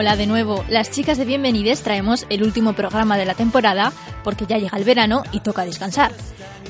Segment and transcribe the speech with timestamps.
[0.00, 3.92] Hola de nuevo, las chicas de Bienvenides traemos el último programa de la temporada
[4.24, 6.10] porque ya llega el verano y toca descansar.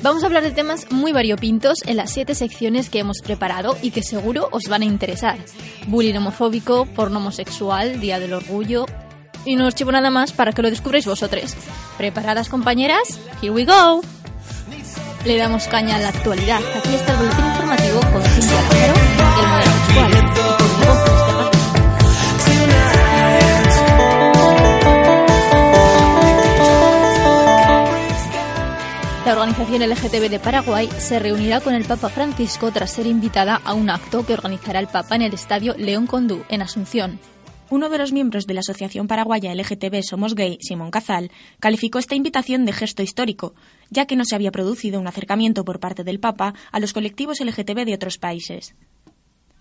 [0.03, 3.91] Vamos a hablar de temas muy variopintos en las siete secciones que hemos preparado y
[3.91, 5.37] que seguro os van a interesar.
[5.87, 8.85] Bullying homofóbico, porno homosexual, Día del Orgullo...
[9.45, 11.55] Y no os chivo nada más para que lo descubréis vosotros.
[11.97, 13.17] ¿Preparadas compañeras?
[13.41, 14.01] Here we go.
[15.23, 16.59] Le damos caña a la actualidad.
[16.77, 18.90] Aquí está el boletín informativo con Cintia
[29.31, 33.73] La organización LGTB de Paraguay se reunirá con el Papa Francisco tras ser invitada a
[33.73, 37.17] un acto que organizará el Papa en el estadio León Condú, en Asunción.
[37.69, 42.15] Uno de los miembros de la Asociación Paraguaya LGTB Somos Gay, Simón Cazal, calificó esta
[42.15, 43.55] invitación de gesto histórico,
[43.89, 47.39] ya que no se había producido un acercamiento por parte del Papa a los colectivos
[47.39, 48.75] LGTB de otros países.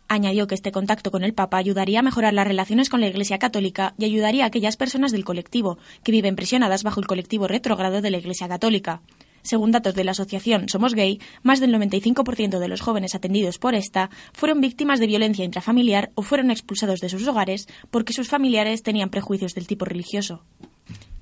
[0.09, 3.39] Añadió que este contacto con el Papa ayudaría a mejorar las relaciones con la Iglesia
[3.39, 8.01] Católica y ayudaría a aquellas personas del colectivo que viven presionadas bajo el colectivo retrógrado
[8.01, 9.03] de la Iglesia Católica.
[9.43, 13.75] Según datos de la asociación Somos Gay, más del 95% de los jóvenes atendidos por
[13.75, 18.83] esta fueron víctimas de violencia intrafamiliar o fueron expulsados de sus hogares porque sus familiares
[18.83, 20.45] tenían prejuicios del tipo religioso.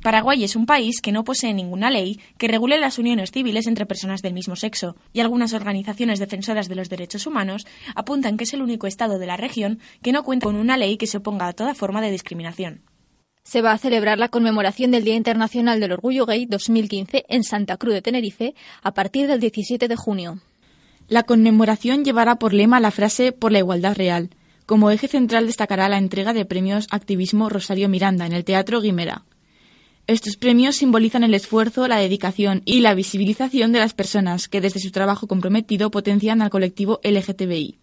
[0.02, 3.84] Paraguay es un país que no posee ninguna ley que regule las uniones civiles entre
[3.84, 8.55] personas del mismo sexo, y algunas organizaciones defensoras de los derechos humanos apuntan que es
[8.55, 11.48] el único estado de la región que no cuenta con una ley que se oponga
[11.48, 12.83] a toda forma de discriminación
[13.48, 17.79] se va a celebrar la conmemoración del Día Internacional del Orgullo Gay 2015 en Santa
[17.79, 20.41] Cruz de Tenerife a partir del 17 de junio.
[21.09, 24.29] La conmemoración llevará por lema la frase por la igualdad real.
[24.67, 29.25] Como eje central destacará la entrega de premios Activismo Rosario Miranda en el Teatro Guimera.
[30.07, 34.81] Estos premios simbolizan el esfuerzo, la dedicación y la visibilización de las personas que desde
[34.81, 37.79] su trabajo comprometido potencian al colectivo LGTBI.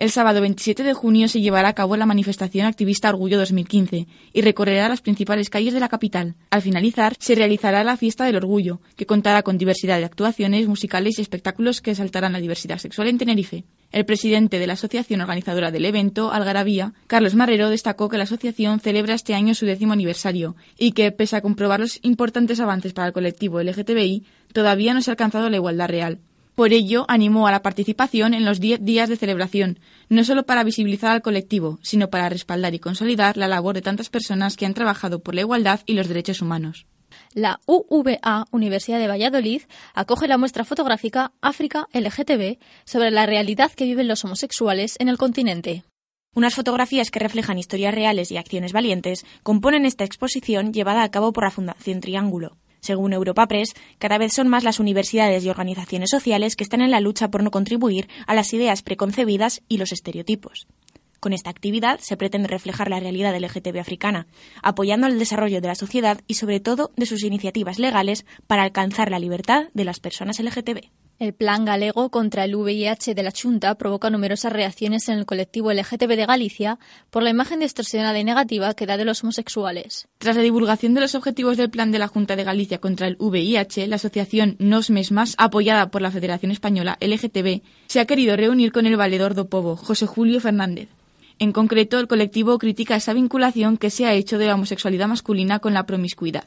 [0.00, 4.40] El sábado 27 de junio se llevará a cabo la manifestación activista Orgullo 2015 y
[4.40, 6.36] recorrerá las principales calles de la capital.
[6.48, 11.18] Al finalizar, se realizará la fiesta del orgullo, que contará con diversidad de actuaciones musicales
[11.18, 13.64] y espectáculos que exaltarán la diversidad sexual en Tenerife.
[13.92, 18.80] El presidente de la asociación organizadora del evento, Algarabía, Carlos Marrero, destacó que la asociación
[18.80, 23.08] celebra este año su décimo aniversario y que, pese a comprobar los importantes avances para
[23.08, 24.24] el colectivo LGTBI,
[24.54, 26.20] todavía no se ha alcanzado la igualdad real.
[26.54, 29.78] Por ello, animó a la participación en los 10 días de celebración,
[30.08, 34.10] no solo para visibilizar al colectivo, sino para respaldar y consolidar la labor de tantas
[34.10, 36.86] personas que han trabajado por la igualdad y los derechos humanos.
[37.34, 39.62] La UVA Universidad de Valladolid
[39.94, 45.18] acoge la muestra fotográfica África LGTB sobre la realidad que viven los homosexuales en el
[45.18, 45.84] continente.
[46.34, 51.32] Unas fotografías que reflejan historias reales y acciones valientes componen esta exposición llevada a cabo
[51.32, 52.56] por la Fundación Triángulo.
[52.80, 56.90] Según Europa Press, cada vez son más las universidades y organizaciones sociales que están en
[56.90, 60.66] la lucha por no contribuir a las ideas preconcebidas y los estereotipos.
[61.20, 64.26] Con esta actividad se pretende reflejar la realidad LGTB africana,
[64.62, 69.10] apoyando el desarrollo de la sociedad y sobre todo de sus iniciativas legales para alcanzar
[69.10, 70.88] la libertad de las personas LGTB.
[71.20, 75.70] El plan galego contra el VIH de la Junta provoca numerosas reacciones en el colectivo
[75.70, 76.78] LGTB de Galicia
[77.10, 80.08] por la imagen distorsionada y negativa que da de los homosexuales.
[80.16, 83.18] Tras la divulgación de los objetivos del plan de la Junta de Galicia contra el
[83.18, 88.72] VIH, la asociación Nos Mesmas, apoyada por la Federación Española LGTB, se ha querido reunir
[88.72, 90.88] con el valedor do Povo, José Julio Fernández.
[91.38, 95.58] En concreto, el colectivo critica esa vinculación que se ha hecho de la homosexualidad masculina
[95.58, 96.44] con la promiscuidad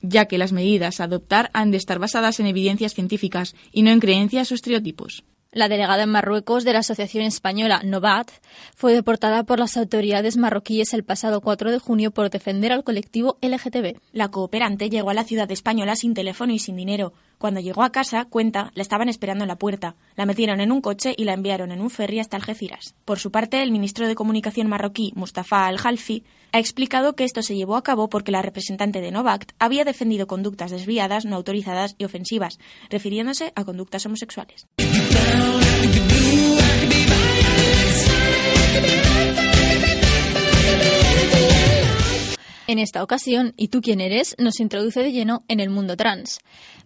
[0.00, 3.90] ya que las medidas a adoptar han de estar basadas en evidencias científicas y no
[3.90, 5.24] en creencias o estereotipos.
[5.50, 8.30] La delegada en Marruecos de la Asociación Española Novat
[8.76, 13.38] fue deportada por las autoridades marroquíes el pasado 4 de junio por defender al colectivo
[13.40, 13.98] LGTB.
[14.12, 17.14] La cooperante llegó a la ciudad española sin teléfono y sin dinero.
[17.38, 19.96] Cuando llegó a casa, cuenta, la estaban esperando en la puerta.
[20.16, 22.94] La metieron en un coche y la enviaron en un ferry hasta Algeciras.
[23.06, 27.56] Por su parte, el ministro de Comunicación marroquí, Mustafa Al-Jalfi, ha explicado que esto se
[27.56, 32.04] llevó a cabo porque la representante de Novact había defendido conductas desviadas, no autorizadas y
[32.04, 32.58] ofensivas,
[32.90, 34.66] refiriéndose a conductas homosexuales.
[42.68, 44.36] En esta ocasión, ¿Y tú quién eres?
[44.38, 46.38] nos introduce de lleno en el mundo trans.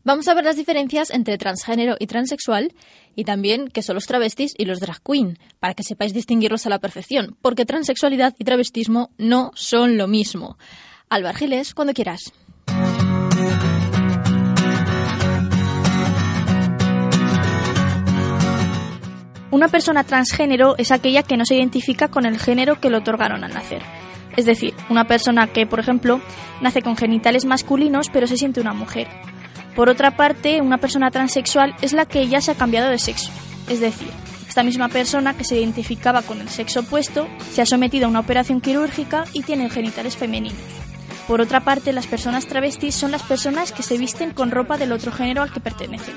[0.05, 2.73] Vamos a ver las diferencias entre transgénero y transexual
[3.17, 6.70] y también qué son los travestis y los drag queen, para que sepáis distinguirlos a
[6.70, 10.56] la perfección, porque transexualidad y travestismo no son lo mismo.
[11.08, 12.32] Álvaro Giles, cuando quieras.
[19.52, 23.44] Una persona transgénero es aquella que no se identifica con el género que le otorgaron
[23.44, 23.82] al nacer.
[24.34, 26.22] Es decir, una persona que, por ejemplo,
[26.62, 29.08] nace con genitales masculinos pero se siente una mujer.
[29.76, 33.31] Por otra parte, una persona transexual es la que ya se ha cambiado de sexo.
[33.69, 34.08] Es decir,
[34.49, 38.20] esta misma persona que se identificaba con el sexo opuesto se ha sometido a una
[38.20, 40.56] operación quirúrgica y tiene genitales femeninos.
[41.28, 44.93] Por otra parte, las personas travestis son las personas que se visten con ropa del
[44.93, 46.14] otro género al que pertenecen.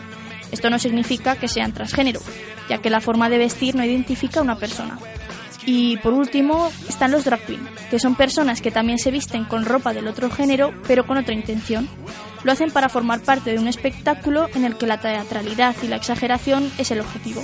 [0.53, 2.21] Esto no significa que sean transgénero,
[2.69, 4.97] ya que la forma de vestir no identifica a una persona.
[5.65, 9.65] Y por último están los drag queen, que son personas que también se visten con
[9.65, 11.89] ropa del otro género, pero con otra intención.
[12.43, 15.95] Lo hacen para formar parte de un espectáculo en el que la teatralidad y la
[15.95, 17.41] exageración es el objetivo.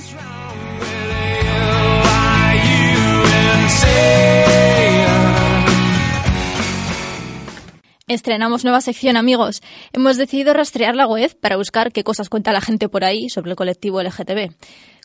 [8.12, 9.62] Estrenamos nueva sección, amigos.
[9.94, 13.52] Hemos decidido rastrear la web para buscar qué cosas cuenta la gente por ahí sobre
[13.52, 14.52] el colectivo LGTB.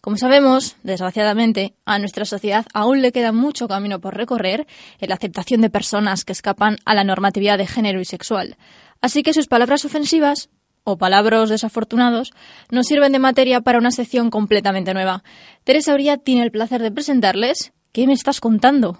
[0.00, 4.66] Como sabemos, desgraciadamente, a nuestra sociedad aún le queda mucho camino por recorrer
[5.00, 8.56] en la aceptación de personas que escapan a la normatividad de género y sexual.
[9.00, 10.48] Así que sus palabras ofensivas
[10.84, 12.32] o palabras desafortunados
[12.70, 15.25] nos sirven de materia para una sección completamente nueva.
[15.64, 18.98] Teresa Uría tiene el placer de presentarles ¿Qué me estás contando?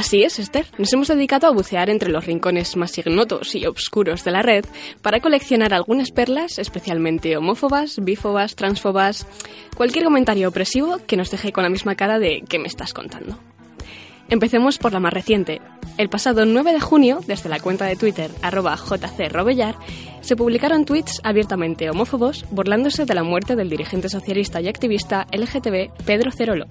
[0.00, 0.64] Así es, Esther.
[0.78, 4.64] Nos hemos dedicado a bucear entre los rincones más ignotos y oscuros de la red
[5.02, 9.26] para coleccionar algunas perlas especialmente homófobas, bífobas, transfobas,
[9.76, 13.38] cualquier comentario opresivo que nos deje con la misma cara de ¿qué me estás contando?
[14.30, 15.60] Empecemos por la más reciente.
[15.98, 19.76] El pasado 9 de junio, desde la cuenta de Twitter arroba jcrobellar,
[20.22, 25.92] se publicaron tweets abiertamente homófobos burlándose de la muerte del dirigente socialista y activista LGTB
[26.06, 26.68] Pedro Cerolo.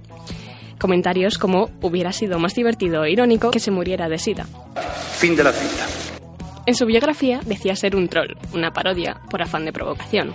[0.79, 4.45] Comentarios como hubiera sido más divertido e irónico que se muriera de sida.
[5.17, 5.85] Fin de la cita.
[6.65, 10.33] En su biografía decía ser un troll, una parodia, por afán de provocación.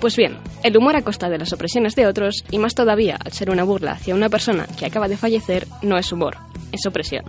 [0.00, 3.32] Pues bien, el humor a costa de las opresiones de otros, y más todavía al
[3.32, 6.36] ser una burla hacia una persona que acaba de fallecer, no es humor,
[6.72, 7.24] es opresión.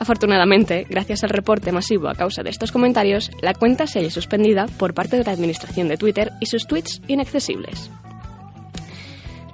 [0.00, 4.66] Afortunadamente, gracias al reporte masivo a causa de estos comentarios, la cuenta se halla suspendida
[4.78, 7.90] por parte de la administración de Twitter y sus tweets inaccesibles.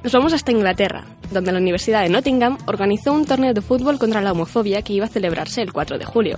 [0.04, 4.20] Nos vamos hasta Inglaterra, donde la Universidad de Nottingham organizó un torneo de fútbol contra
[4.20, 6.36] la homofobia que iba a celebrarse el 4 de julio.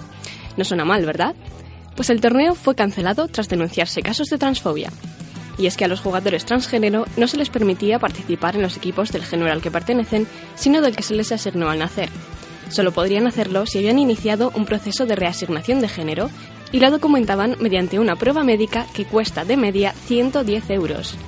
[0.56, 1.34] No suena mal, ¿verdad?
[1.96, 4.92] Pues el torneo fue cancelado tras denunciarse casos de transfobia.
[5.58, 9.10] Y es que a los jugadores transgénero no se les permitía participar en los equipos
[9.10, 12.08] del género al que pertenecen, sino del que se les asignó al nacer.
[12.68, 16.30] Solo podrían hacerlo si habían iniciado un proceso de reasignación de género
[16.70, 21.18] y lo documentaban mediante una prueba médica que cuesta de media 110 euros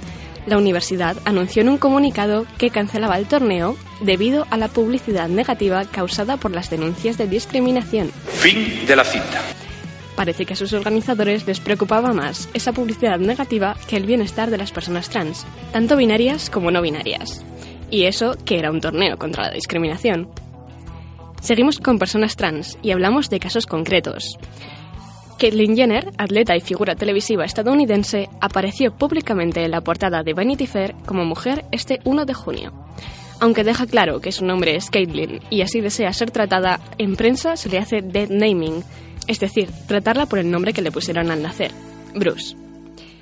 [0.48, 5.84] la universidad anunció en un comunicado que cancelaba el torneo debido a la publicidad negativa
[5.84, 8.10] causada por las denuncias de discriminación.
[8.26, 9.42] Fin de la cita.
[10.16, 14.58] Parece que a sus organizadores les preocupaba más esa publicidad negativa que el bienestar de
[14.58, 17.44] las personas trans, tanto binarias como no binarias.
[17.90, 20.28] Y eso que era un torneo contra la discriminación.
[21.40, 24.36] Seguimos con personas trans y hablamos de casos concretos.
[25.38, 30.94] Caitlyn Jenner, atleta y figura televisiva estadounidense, apareció públicamente en la portada de Vanity Fair
[31.06, 32.72] como mujer este 1 de junio.
[33.40, 37.56] Aunque deja claro que su nombre es Caitlyn y así desea ser tratada, en prensa
[37.56, 38.82] se le hace dead naming,
[39.28, 41.70] es decir, tratarla por el nombre que le pusieron al nacer,
[42.16, 42.56] Bruce.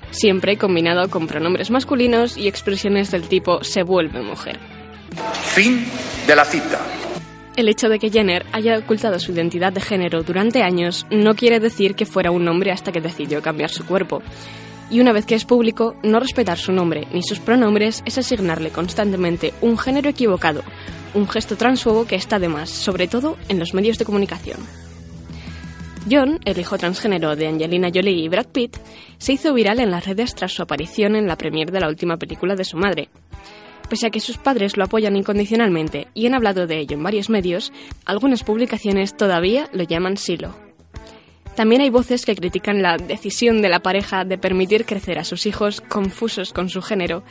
[0.09, 4.59] Siempre combinado con pronombres masculinos y expresiones del tipo se vuelve mujer.
[5.53, 5.85] Fin
[6.25, 6.79] de la cita.
[7.57, 11.59] El hecho de que Jenner haya ocultado su identidad de género durante años no quiere
[11.59, 14.21] decir que fuera un hombre hasta que decidió cambiar su cuerpo.
[14.91, 18.69] Y una vez que es público, no respetar su nombre ni sus pronombres es asignarle
[18.69, 20.61] constantemente un género equivocado,
[21.15, 24.59] un gesto transfobo que está de más, sobre todo en los medios de comunicación.
[26.09, 28.77] John, el hijo transgénero de Angelina Jolie y Brad Pitt,
[29.17, 32.17] se hizo viral en las redes tras su aparición en la premiere de la última
[32.17, 33.09] película de su madre,
[33.89, 37.29] Pese a que sus padres lo apoyan incondicionalmente y han hablado de ello en varios
[37.29, 37.71] medios,
[38.05, 40.55] algunas publicaciones todavía lo llaman Silo.
[41.57, 45.47] También hay voces que critican la decisión de la pareja de permitir crecer a sus
[45.47, 47.23] hijos confusos con su género,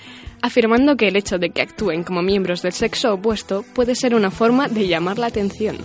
[0.42, 4.32] afirmando que el hecho de que actúen como miembros del sexo opuesto puede ser una
[4.32, 5.76] forma de llamar la atención.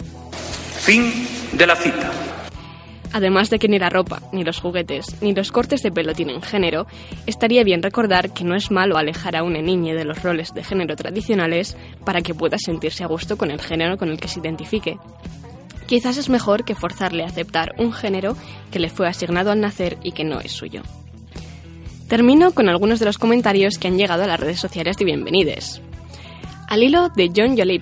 [0.80, 2.41] Fin de la cita.
[3.14, 6.42] Además de que ni la ropa, ni los juguetes, ni los cortes de pelo tienen
[6.42, 6.88] género,
[7.28, 10.64] estaría bien recordar que no es malo alejar a una niña de los roles de
[10.64, 11.76] género tradicionales
[12.06, 14.98] para que pueda sentirse a gusto con el género con el que se identifique.
[15.88, 18.38] Quizás es mejor que forzarle a aceptar un género
[18.72, 20.84] que le fue asignado al nacer y que no es suyo.
[22.08, 25.82] Termino con algunos de los comentarios que han llegado a las redes sociales de Bienvenides.
[26.70, 27.80] Al hilo de John Jolly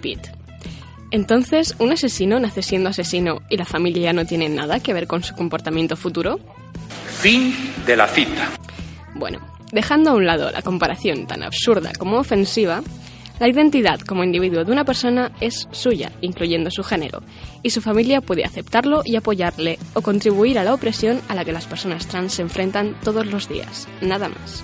[1.11, 5.07] Entonces, ¿un asesino nace siendo asesino y la familia ya no tiene nada que ver
[5.07, 6.39] con su comportamiento futuro?
[7.19, 7.53] Fin
[7.85, 8.49] de la cita.
[9.15, 9.39] Bueno,
[9.71, 12.83] dejando a un lado la comparación tan absurda como ofensiva,
[13.39, 17.23] la identidad como individuo de una persona es suya, incluyendo su género,
[17.63, 21.53] y su familia puede aceptarlo y apoyarle o contribuir a la opresión a la que
[21.53, 24.63] las personas trans se enfrentan todos los días, nada más.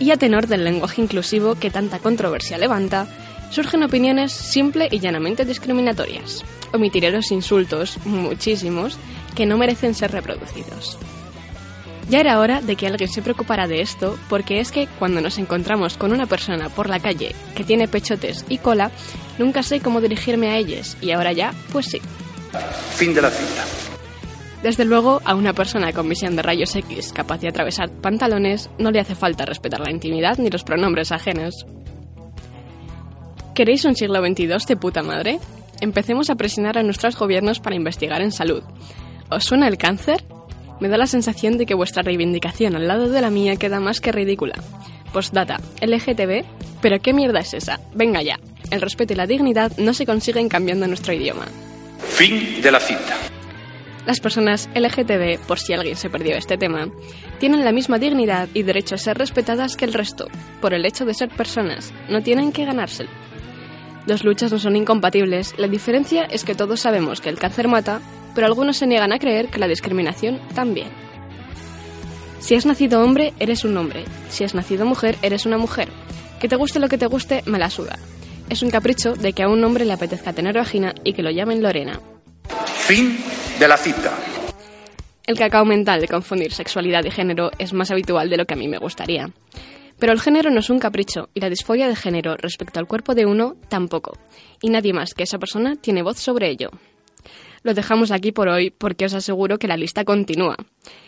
[0.00, 3.06] Y a tenor del lenguaje inclusivo que tanta controversia levanta,
[3.54, 6.44] surgen opiniones simple y llanamente discriminatorias.
[6.72, 8.98] Omitiré los insultos, muchísimos,
[9.36, 10.98] que no merecen ser reproducidos.
[12.10, 15.38] Ya era hora de que alguien se preocupara de esto, porque es que cuando nos
[15.38, 18.90] encontramos con una persona por la calle que tiene pechotes y cola,
[19.38, 22.00] nunca sé cómo dirigirme a ellos, y ahora ya, pues sí.
[22.96, 23.64] Fin de la cita.
[24.64, 28.90] Desde luego, a una persona con visión de rayos X capaz de atravesar pantalones no
[28.90, 31.66] le hace falta respetar la intimidad ni los pronombres ajenos.
[33.54, 35.38] ¿Queréis un siglo XXII de puta madre?
[35.80, 38.64] Empecemos a presionar a nuestros gobiernos para investigar en salud.
[39.30, 40.24] ¿Os suena el cáncer?
[40.80, 44.00] Me da la sensación de que vuestra reivindicación al lado de la mía queda más
[44.00, 44.54] que ridícula.
[45.12, 46.44] Postdata, LGTB,
[46.82, 47.78] pero ¿qué mierda es esa?
[47.94, 48.40] Venga ya.
[48.72, 51.46] El respeto y la dignidad no se consiguen cambiando nuestro idioma.
[52.00, 53.16] Fin de la cita.
[54.04, 56.88] Las personas LGTB, por si alguien se perdió este tema,
[57.38, 60.28] tienen la misma dignidad y derecho a ser respetadas que el resto.
[60.60, 63.10] Por el hecho de ser personas, no tienen que ganárselo.
[64.06, 68.00] Dos luchas no son incompatibles, la diferencia es que todos sabemos que el cáncer mata
[68.34, 70.88] pero algunos se niegan a creer que la discriminación también.
[72.40, 74.04] Si has nacido hombre, eres un hombre.
[74.28, 75.88] Si has nacido mujer, eres una mujer.
[76.40, 77.70] Que te guste lo que te guste, me la.
[78.50, 81.30] Es un capricho de que a un hombre le apetezca tener vagina y que lo
[81.30, 82.00] llamen Lorena.
[82.66, 83.16] Fin
[83.58, 84.12] de la cita.
[85.26, 88.56] El cacao mental de confundir sexualidad y género es más habitual de lo que a
[88.58, 89.30] mí me gustaría.
[89.98, 93.14] Pero el género no es un capricho y la disforia de género respecto al cuerpo
[93.14, 94.18] de uno tampoco.
[94.60, 96.70] Y nadie más que esa persona tiene voz sobre ello.
[97.62, 100.56] Lo dejamos aquí por hoy porque os aseguro que la lista continúa.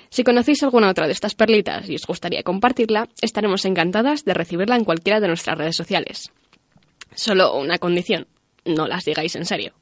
[0.08, 4.76] Si conocéis alguna otra de estas perlitas y os gustaría compartirla, estaremos encantadas de recibirla
[4.76, 6.30] en cualquiera de nuestras redes sociales.
[7.14, 8.26] Solo una condición,
[8.64, 9.74] no las digáis en serio.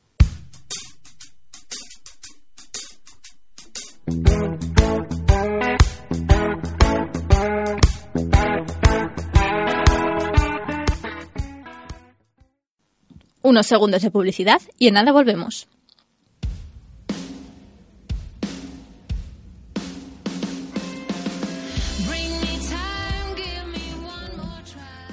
[13.42, 15.68] Unos segundos de publicidad y en nada volvemos.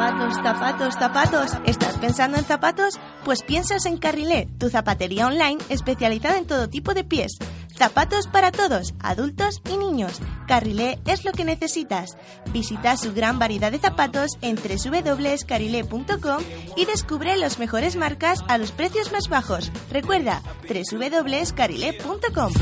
[0.00, 1.50] Zapatos, zapatos, zapatos.
[1.66, 2.98] ¿Estás pensando en zapatos?
[3.22, 7.32] Pues piensas en Carrilé, tu zapatería online especializada en todo tipo de pies.
[7.76, 10.22] Zapatos para todos, adultos y niños.
[10.48, 12.16] Carrilé es lo que necesitas.
[12.50, 16.44] Visita su gran variedad de zapatos en www.carilé.com
[16.76, 19.70] y descubre las mejores marcas a los precios más bajos.
[19.90, 22.52] Recuerda, www.carilé.com.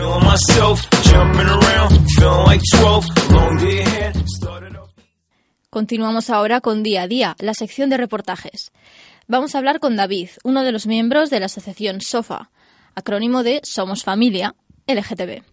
[5.79, 8.73] Continuamos ahora con Día a Día, la sección de reportajes.
[9.29, 12.51] Vamos a hablar con David, uno de los miembros de la asociación SOFA,
[12.97, 14.57] acrónimo de Somos Familia
[14.89, 15.45] LGTB.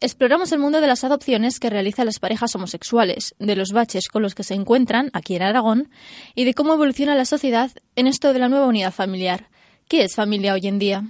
[0.00, 4.22] Exploramos el mundo de las adopciones que realizan las parejas homosexuales, de los baches con
[4.22, 5.88] los que se encuentran aquí en Aragón
[6.34, 9.50] y de cómo evoluciona la sociedad en esto de la nueva unidad familiar.
[9.86, 11.04] ¿Qué es familia hoy en día?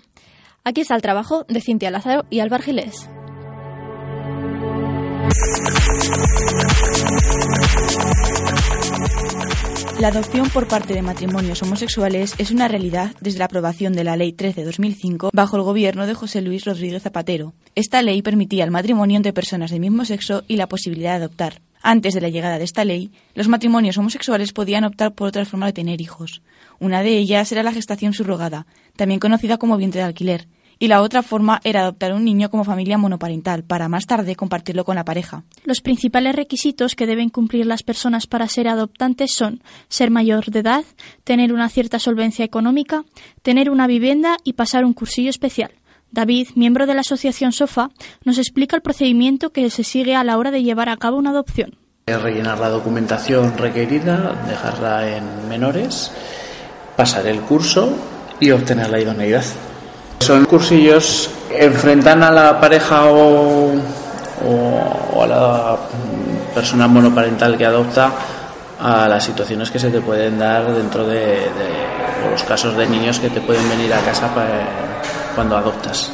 [0.65, 3.09] Aquí está el trabajo de Cintia Lázaro y Álvaro Gilés.
[10.01, 14.17] La adopción por parte de matrimonios homosexuales es una realidad desde la aprobación de la
[14.17, 17.53] Ley 13 de 2005 bajo el gobierno de José Luis Rodríguez Zapatero.
[17.75, 21.61] Esta ley permitía el matrimonio entre personas del mismo sexo y la posibilidad de adoptar.
[21.83, 25.67] Antes de la llegada de esta ley, los matrimonios homosexuales podían optar por otra forma
[25.67, 26.41] de tener hijos.
[26.79, 30.49] Una de ellas era la gestación subrogada, también conocida como vientre de alquiler,
[30.81, 34.85] y la otra forma era adoptar un niño como familia monoparental para más tarde compartirlo
[34.85, 35.45] con la pareja.
[35.65, 40.61] Los principales requisitos que deben cumplir las personas para ser adoptantes son ser mayor de
[40.61, 40.85] edad,
[41.23, 43.05] tener una cierta solvencia económica,
[43.43, 45.71] tener una vivienda y pasar un cursillo especial.
[46.13, 47.91] David, miembro de la asociación SOFA,
[48.25, 51.31] nos explica el procedimiento que se sigue a la hora de llevar a cabo una
[51.31, 51.77] adopción.
[52.07, 56.11] Rellenar la documentación requerida, dejarla en menores,
[56.97, 57.95] pasar el curso
[58.41, 59.45] y obtener la idoneidad.
[60.21, 63.73] Son cursillos enfrentan a la pareja o,
[65.21, 65.79] a la
[66.55, 68.13] persona monoparental que adopta
[68.79, 73.19] a las situaciones que se te pueden dar dentro de, de los casos de niños
[73.19, 74.31] que te pueden venir a casa
[75.35, 76.13] cuando adoptas.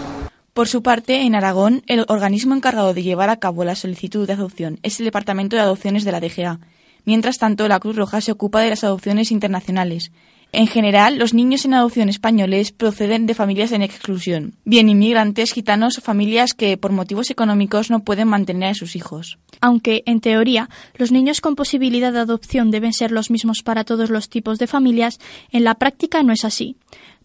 [0.52, 4.32] Por su parte, en Aragón, el organismo encargado de llevar a cabo la solicitud de
[4.32, 6.60] adopción es el Departamento de Adopciones de la DGA.
[7.04, 10.12] Mientras tanto, la Cruz Roja se ocupa de las adopciones internacionales,
[10.52, 15.98] en general, los niños en adopción españoles proceden de familias en exclusión, bien inmigrantes, gitanos
[15.98, 19.38] o familias que por motivos económicos no pueden mantener a sus hijos.
[19.60, 24.08] Aunque, en teoría, los niños con posibilidad de adopción deben ser los mismos para todos
[24.08, 25.18] los tipos de familias,
[25.50, 26.76] en la práctica no es así.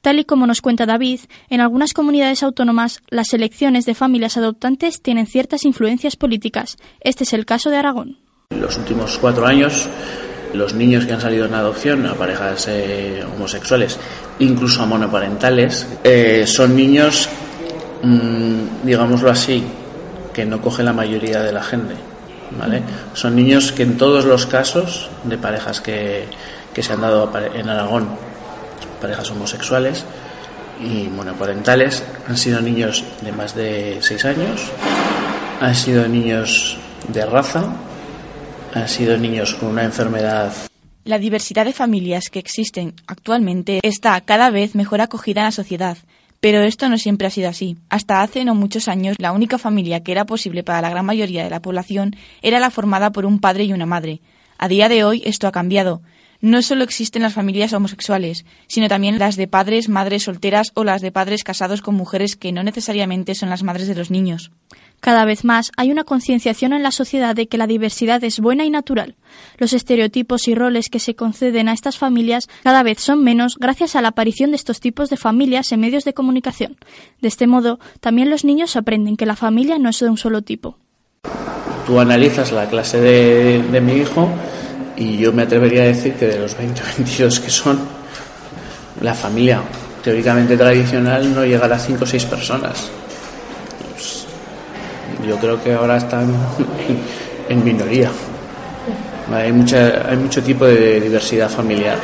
[0.01, 5.01] Tal y como nos cuenta David, en algunas comunidades autónomas las elecciones de familias adoptantes
[5.01, 6.78] tienen ciertas influencias políticas.
[7.01, 8.18] Este es el caso de Aragón.
[8.50, 9.88] En los últimos cuatro años
[10.53, 13.98] los niños que han salido en adopción a parejas eh, homosexuales,
[14.39, 17.29] incluso a monoparentales, eh, son niños,
[18.03, 19.63] mm, digámoslo así,
[20.34, 21.96] que no coge la mayoría de la gente.
[22.58, 22.81] ¿vale?
[23.13, 26.25] Son niños que en todos los casos de parejas que,
[26.74, 28.10] que se han dado en Aragón,
[29.00, 30.05] parejas homosexuales
[30.81, 34.62] y monoparentales, han sido niños de más de seis años,
[35.60, 36.77] han sido niños
[37.08, 37.63] de raza,
[41.04, 45.98] La diversidad de familias que existen actualmente está cada vez mejor acogida en la sociedad,
[46.40, 47.78] pero esto no siempre ha sido así.
[47.89, 51.43] Hasta hace no muchos años, la única familia que era posible para la gran mayoría
[51.43, 54.22] de la población era la formada por un padre y una madre.
[54.58, 56.02] A día de hoy esto ha cambiado.
[56.39, 61.02] No solo existen las familias homosexuales, sino también las de padres, madres solteras o las
[61.02, 64.52] de padres casados con mujeres que no necesariamente son las madres de los niños.
[65.02, 68.66] Cada vez más hay una concienciación en la sociedad de que la diversidad es buena
[68.66, 69.16] y natural.
[69.58, 73.96] Los estereotipos y roles que se conceden a estas familias cada vez son menos gracias
[73.96, 76.78] a la aparición de estos tipos de familias en medios de comunicación.
[77.20, 80.44] De este modo, también los niños aprenden que la familia no es de un solo
[80.44, 80.78] tipo.
[81.88, 84.30] Tú analizas la clase de, mi hijo
[84.96, 87.80] y yo me atrevería a decir que de los 20 o 22 que son,
[89.02, 89.64] la familia
[90.04, 92.92] teóricamente tradicional no llega a las 5 o 6 personas
[95.27, 96.34] yo creo que ahora están
[97.49, 98.12] en minoría.
[99.34, 101.97] Hay, mucho tipo de diversidad familiar.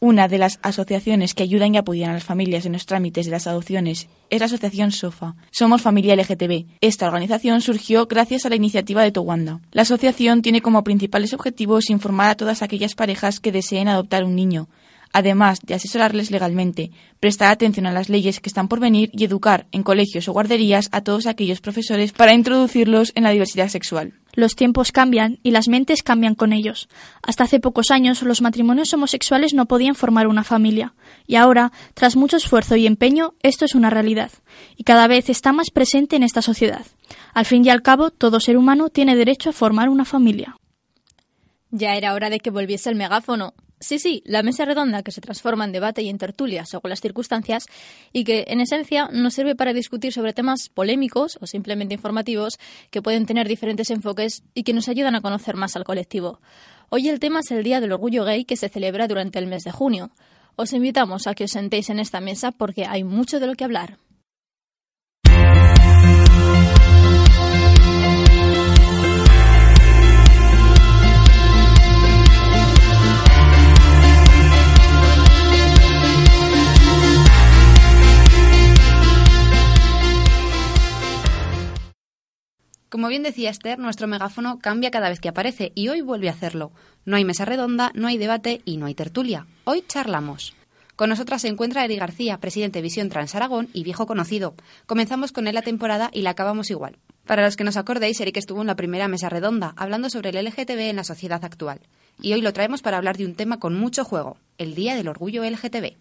[0.00, 3.32] Una de las asociaciones que ayudan y apoyan a las familias en los trámites de
[3.32, 6.66] las adopciones es la asociación SOFA, Somos Familia LGTB.
[6.80, 9.60] Esta organización surgió gracias a la iniciativa de Towanda.
[9.72, 14.36] La asociación tiene como principales objetivos informar a todas aquellas parejas que deseen adoptar un
[14.36, 14.68] niño,
[15.12, 16.90] además de asesorarles legalmente,
[17.20, 20.88] prestar atención a las leyes que están por venir y educar en colegios o guarderías
[20.92, 24.14] a todos aquellos profesores para introducirlos en la diversidad sexual.
[24.34, 26.88] Los tiempos cambian y las mentes cambian con ellos.
[27.22, 30.94] Hasta hace pocos años los matrimonios homosexuales no podían formar una familia,
[31.26, 34.30] y ahora, tras mucho esfuerzo y empeño, esto es una realidad,
[34.76, 36.86] y cada vez está más presente en esta sociedad.
[37.34, 40.56] Al fin y al cabo, todo ser humano tiene derecho a formar una familia.
[41.70, 43.54] Ya era hora de que volviese el megáfono.
[43.80, 47.00] Sí, sí, la mesa redonda que se transforma en debate y en tertulia según las
[47.00, 47.66] circunstancias
[48.12, 52.58] y que en esencia nos sirve para discutir sobre temas polémicos o simplemente informativos
[52.90, 56.40] que pueden tener diferentes enfoques y que nos ayudan a conocer más al colectivo.
[56.88, 59.62] Hoy el tema es el Día del Orgullo Gay que se celebra durante el mes
[59.62, 60.10] de junio.
[60.56, 63.64] Os invitamos a que os sentéis en esta mesa porque hay mucho de lo que
[63.64, 63.98] hablar.
[82.88, 86.32] Como bien decía Esther, nuestro megáfono cambia cada vez que aparece y hoy vuelve a
[86.32, 86.72] hacerlo.
[87.04, 89.46] No hay mesa redonda, no hay debate y no hay tertulia.
[89.64, 90.54] Hoy charlamos.
[90.96, 94.54] Con nosotras se encuentra Eri García, presidente de Visión Trans Aragón y viejo conocido.
[94.86, 96.96] Comenzamos con él la temporada y la acabamos igual.
[97.26, 100.42] Para los que nos acordéis, Eric estuvo en la primera mesa redonda, hablando sobre el
[100.46, 101.80] LGTB en la sociedad actual.
[102.20, 105.08] y hoy lo traemos para hablar de un tema con mucho juego, el Día del
[105.08, 105.94] Orgullo LGTB.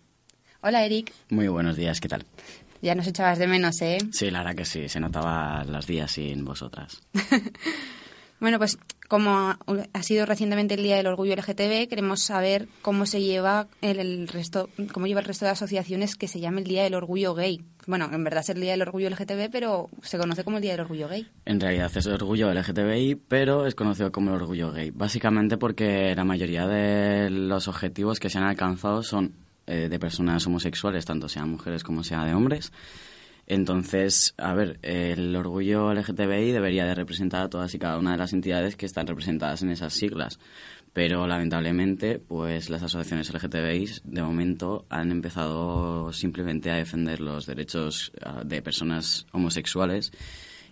[0.61, 1.13] Hola Eric.
[1.29, 2.25] Muy buenos días, ¿qué tal?
[2.81, 3.97] Ya nos echabas de menos, ¿eh?
[4.11, 7.01] Sí, la verdad que sí, se notaba los días sin vosotras.
[8.39, 9.55] bueno, pues como
[9.93, 14.69] ha sido recientemente el Día del Orgullo LGTB, queremos saber cómo se lleva el, resto,
[14.91, 17.63] cómo lleva el resto de asociaciones que se llama el Día del Orgullo Gay.
[17.85, 20.71] Bueno, en verdad es el Día del Orgullo LGTB, pero se conoce como el Día
[20.73, 21.25] del Orgullo Gay.
[21.45, 24.91] En realidad es el Orgullo LGTBI, pero es conocido como el Orgullo Gay.
[24.91, 29.35] Básicamente porque la mayoría de los objetivos que se han alcanzado son
[29.67, 32.71] eh, de personas homosexuales, tanto sean mujeres como sean de hombres.
[33.47, 38.17] Entonces, a ver, el orgullo LGTBI debería de representar a todas y cada una de
[38.17, 40.37] las entidades que están representadas en esas siglas.
[40.91, 48.11] Pero lamentablemente, pues las asociaciones LGTBI de momento han empezado simplemente a defender los derechos
[48.21, 50.11] ah, de personas homosexuales.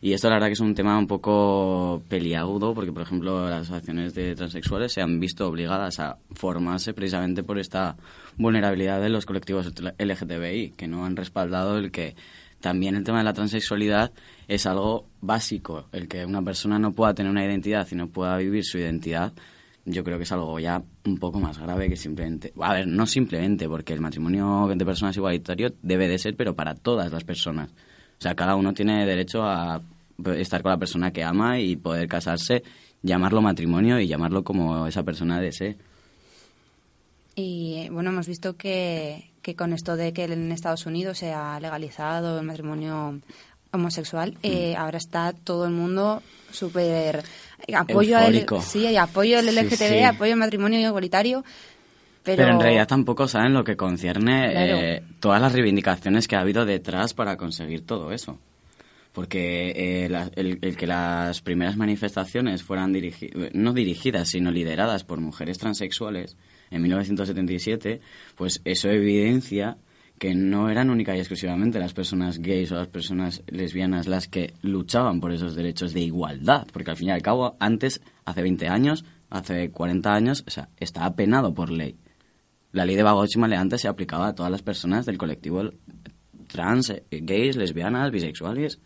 [0.06, 3.62] Y esto la verdad que es un tema un poco peliagudo porque, por ejemplo, las
[3.62, 7.98] asociaciones de transexuales se han visto obligadas a formarse precisamente por esta
[8.38, 12.16] vulnerabilidad de los colectivos LGTBI, que no han respaldado el que
[12.62, 14.12] también el tema de la transexualidad
[14.48, 15.88] es algo básico.
[15.92, 19.34] El que una persona no pueda tener una identidad y no pueda vivir su identidad,
[19.86, 22.54] yo creo que es algo ya un poco más grave que simplemente...
[22.62, 26.76] A ver, no simplemente, porque el matrimonio de personas igualitario debe de ser, pero para
[26.76, 27.72] todas las personas.
[27.72, 29.82] O sea, cada uno tiene derecho a
[30.36, 32.64] estar con la persona que ama y poder casarse,
[33.02, 35.78] llamarlo matrimonio y llamarlo como esa persona desee.
[37.36, 41.60] Y bueno, hemos visto que, que con esto de que en Estados Unidos se ha
[41.60, 43.20] legalizado el matrimonio
[43.72, 44.38] homosexual, mm.
[44.44, 47.24] eh, ahora está todo el mundo súper
[47.76, 51.44] apoyo al, sí, apoyo al LGTB, apoyo al matrimonio igualitario.
[52.24, 52.48] Pero...
[52.48, 57.14] en realidad tampoco saben lo que concierne eh, todas las reivindicaciones que ha habido detrás
[57.14, 58.40] para conseguir todo eso.
[59.16, 65.22] Porque eh, el, el, que las primeras manifestaciones fueran dirigidas, no dirigidas, sino lideradas por
[65.22, 66.38] mujeres transexuales,
[66.70, 68.02] en 1977,
[68.36, 69.78] pues eso evidencia
[70.20, 74.54] que no eran única y exclusivamente las personas gays o las personas lesbianas las que
[74.62, 78.68] luchaban por esos derechos de igualdad, porque al fin y al cabo, antes, hace 20
[78.68, 81.98] años, hace 40 años, o sea, estaba penado por ley.
[82.72, 85.72] La ley de y Maleantes se aplicaba a todas las personas del colectivo
[86.56, 88.80] trans, eh, gays, lesbianas, bisexuales.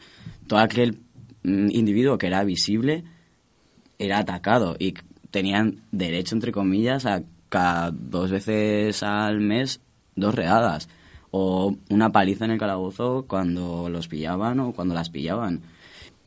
[0.47, 0.97] Todo aquel
[1.43, 3.03] mm, individuo que era visible
[3.99, 4.95] era atacado y
[5.29, 9.82] tenían derecho, entre comillas, a cada dos veces al mes
[10.15, 10.89] dos readas
[11.32, 15.62] o una paliza en el calabozo cuando los pillaban o cuando las pillaban.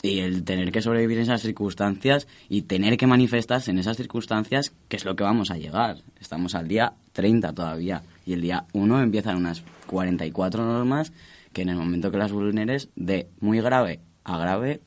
[0.04, 4.72] Y el tener que sobrevivir en esas circunstancias y tener que manifestarse en esas circunstancias,
[4.88, 5.98] que es lo que vamos a llegar.
[6.20, 11.12] Estamos al día 30 todavía y el día 1 empiezan unas 44 normas
[11.52, 14.80] que en el momento que las vulneres, de muy grave a grave,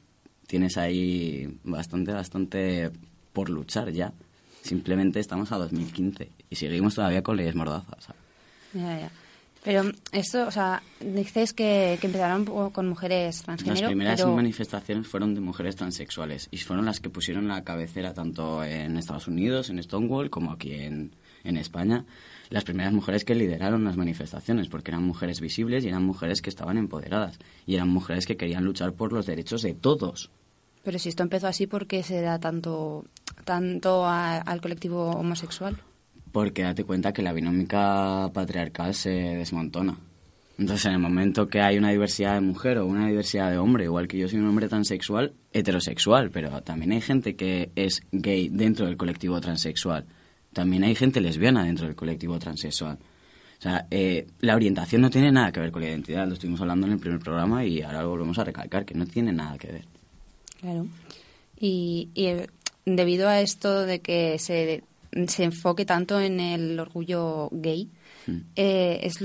[0.47, 2.91] tienes ahí bastante, bastante
[3.33, 4.13] por luchar ya.
[4.61, 8.07] Simplemente estamos a 2015 y seguimos todavía con leyes mordazas.
[8.73, 9.11] Ya, ya.
[9.63, 13.81] Pero esto, o sea, dices que, que empezaron con mujeres transgénero.
[13.81, 18.63] Las primeras manifestaciones fueron de mujeres transexuales y fueron las que pusieron la cabecera tanto
[18.63, 22.05] en Estados Unidos, en Stonewall, como aquí en, en España.
[22.49, 26.49] Las primeras mujeres que lideraron las manifestaciones, porque eran mujeres visibles y eran mujeres que
[26.49, 30.31] estaban empoderadas y eran mujeres que querían luchar por los derechos de todos.
[30.83, 33.05] Pero si esto empezó así, ¿por qué se da tanto
[33.43, 35.77] tanto al colectivo homosexual?
[36.31, 39.97] Porque date cuenta que la binómica patriarcal se desmontona.
[40.57, 43.85] Entonces, en el momento que hay una diversidad de mujer o una diversidad de hombre,
[43.85, 48.49] igual que yo soy un hombre transexual, heterosexual, pero también hay gente que es gay
[48.49, 50.05] dentro del colectivo transexual.
[50.55, 52.97] También hay gente lesbiana dentro del colectivo transexual.
[53.59, 56.25] O sea, eh, la orientación no tiene nada que ver con la identidad.
[56.25, 59.05] Lo estuvimos hablando en el primer programa y ahora lo volvemos a recalcar, que no
[59.05, 59.85] tiene nada que ver.
[60.61, 60.87] Claro.
[61.59, 62.29] Y, y
[62.85, 64.81] debido a esto de que se,
[65.27, 67.89] se enfoque tanto en el orgullo gay,
[68.25, 68.37] hmm.
[68.55, 69.19] eh, es,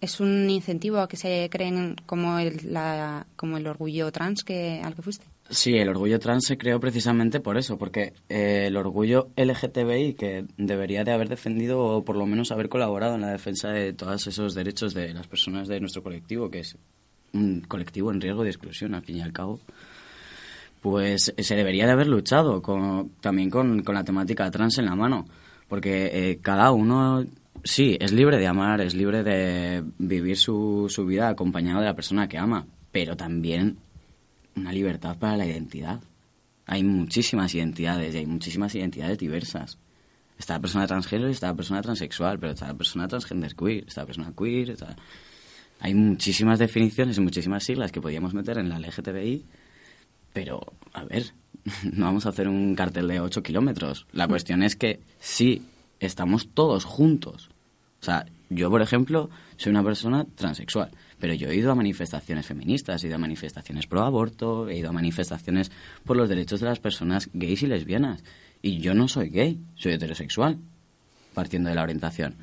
[0.00, 4.80] es un incentivo a que se creen como el, la, como el orgullo trans que,
[4.84, 5.26] al que fuiste.
[5.48, 10.44] Sí, el orgullo trans se creó precisamente por eso, porque eh, el orgullo LGTBI, que
[10.56, 14.26] debería de haber defendido o por lo menos haber colaborado en la defensa de todos
[14.26, 16.76] esos derechos de las personas de nuestro colectivo, que es
[17.32, 19.60] un colectivo en riesgo de exclusión, al fin y al cabo,
[20.82, 25.26] pues se debería de haber luchado con, también con, la temática trans en la mano,
[25.68, 27.24] porque eh, cada uno,
[27.62, 32.26] sí, es libre de amar, es libre de vivir su vida acompañado de la persona
[32.26, 33.76] que ama, pero también
[34.56, 36.00] una libertad para la identidad.
[36.66, 39.78] Hay muchísimas identidades y hay muchísimas identidades diversas.
[40.38, 43.84] Está la persona transgénero y está la persona transexual, pero está la persona transgender queer,
[43.86, 44.76] está la persona queer.
[45.80, 49.44] Hay muchísimas definiciones y muchísimas siglas que podríamos meter en la LGTBI
[50.36, 50.60] pero,
[50.92, 51.32] a ver,
[51.94, 54.06] no vamos a hacer un cartel de 8 kilómetros.
[54.12, 55.62] La cuestión es que sí,
[55.98, 57.48] estamos todos juntos.
[58.02, 62.46] O sea, yo, por ejemplo, soy una persona transexual, pero yo he ido a manifestaciones
[62.46, 65.70] feministas, he ido a manifestaciones pro aborto, he ido a manifestaciones
[66.04, 68.22] por los derechos de las personas gays y lesbianas.
[68.62, 70.58] Y yo no soy gay, soy heterosexual,
[71.34, 72.36] partiendo de la orientación.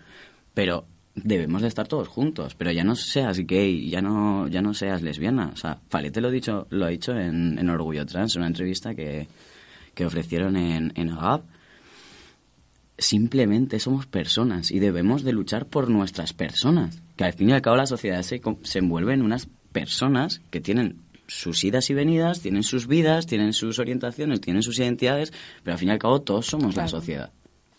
[0.54, 4.74] Pero debemos de estar todos juntos, pero ya no seas gay, ya no, ya no
[4.74, 5.52] seas lesbiana.
[5.54, 8.96] O sea, Falete lo, dicho, lo ha dicho en, en Orgullo Trans, en una entrevista
[8.96, 9.28] que,
[9.94, 11.44] que ofrecieron en, en AGAP.
[12.98, 17.02] Simplemente somos personas y debemos de luchar por nuestras personas.
[17.16, 20.62] Que al fin y al cabo la sociedad se, se envuelve en unas personas que
[20.62, 25.74] tienen sus idas y venidas, tienen sus vidas, tienen sus orientaciones, tienen sus identidades, pero
[25.74, 27.32] al fin y al cabo todos somos la sociedad.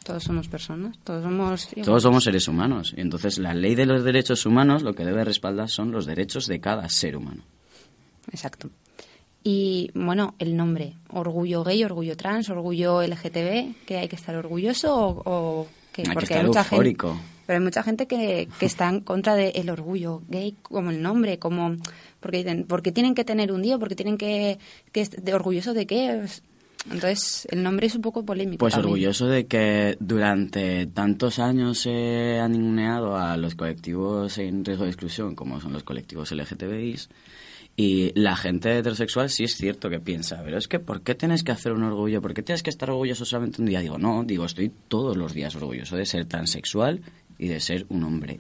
[0.05, 1.69] Todos somos personas, todos somos...
[1.83, 2.93] Todos somos seres humanos.
[2.95, 6.47] Y entonces la ley de los derechos humanos lo que debe respaldar son los derechos
[6.47, 7.43] de cada ser humano.
[8.31, 8.71] Exacto.
[9.47, 14.97] Y bueno, el nombre, orgullo gay, orgullo trans, orgullo LGTB, que hay que estar orgulloso
[14.97, 17.11] o, o que hay porque que hay mucha eufórico.
[17.11, 21.03] gente, pero hay mucha gente que, que está en contra del orgullo gay como el
[21.03, 21.77] nombre, como
[22.21, 24.59] porque dicen, porque tienen que tener un día, porque tienen que,
[24.93, 26.23] que de orgulloso de qué.
[26.87, 28.61] Entonces, el nombre es un poco polémico.
[28.61, 28.93] Pues también.
[28.93, 34.91] orgulloso de que durante tantos años se han ninguneado a los colectivos en riesgo de
[34.91, 37.11] exclusión, como son los colectivos LGTBIs,
[37.77, 41.43] y la gente heterosexual sí es cierto que piensa, pero es que ¿por qué tienes
[41.43, 42.23] que hacer un orgullo?
[42.23, 43.81] ¿Por qué tienes que estar orgulloso solamente un día?
[43.81, 47.01] Digo, no, digo, estoy todos los días orgulloso de ser transexual
[47.37, 48.39] y de ser un hombre.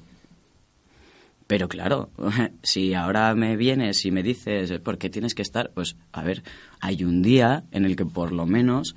[1.48, 2.10] Pero claro,
[2.62, 6.44] si ahora me vienes y me dices por qué tienes que estar, pues a ver,
[6.80, 8.94] hay un día en el que por lo menos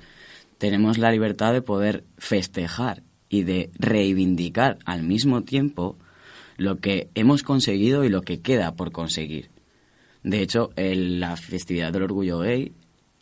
[0.58, 5.98] tenemos la libertad de poder festejar y de reivindicar al mismo tiempo
[6.56, 9.50] lo que hemos conseguido y lo que queda por conseguir.
[10.28, 12.72] De hecho, en la festividad del orgullo gay,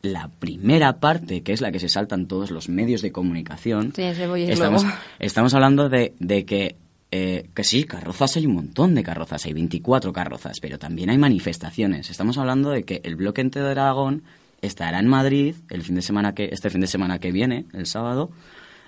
[0.03, 4.03] la primera parte, que es la que se saltan todos los medios de comunicación, Sí,
[4.03, 4.85] estamos,
[5.21, 6.75] estamos hablando de, de que,
[7.13, 11.19] eh, que sí, carrozas hay un montón de carrozas, hay 24 carrozas, pero también hay
[11.19, 12.11] manifestaciones.
[12.11, 14.25] Estamos hablando de que el bloque entero de Aragón
[14.61, 17.87] estará en Madrid el fin de semana que, este fin de semana que viene, el
[17.87, 18.33] sábado,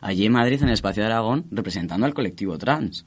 [0.00, 3.06] allí en Madrid, en el espacio de Aragón, representando al colectivo trans.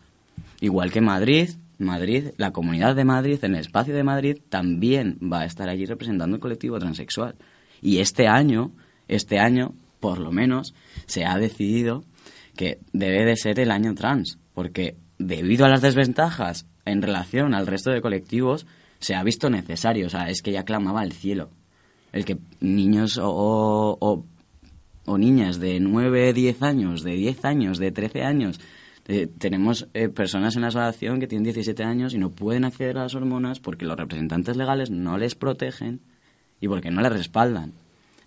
[0.62, 1.50] Igual que Madrid,
[1.82, 5.86] Madrid, la comunidad de Madrid, en el espacio de Madrid, también va a estar allí
[5.86, 7.36] representando el colectivo transexual.
[7.82, 8.72] Y este año,
[9.08, 10.74] este año, por lo menos,
[11.06, 12.04] se ha decidido
[12.56, 17.68] que debe de ser el año trans, porque debido a las desventajas en relación al
[17.68, 18.66] resto de colectivos,
[19.00, 21.50] se ha visto necesario, o sea, es que ya clamaba al cielo.
[22.12, 24.26] El que niños o, o,
[25.06, 28.60] o- niñas de 9, 10 años, de 10 años, de 13 años,
[29.08, 32.98] eh, tenemos eh, personas en la asociación que tienen 17 años y no pueden acceder
[32.98, 36.02] a las hormonas porque los representantes legales no les protegen
[36.60, 37.74] y porque no les respaldan.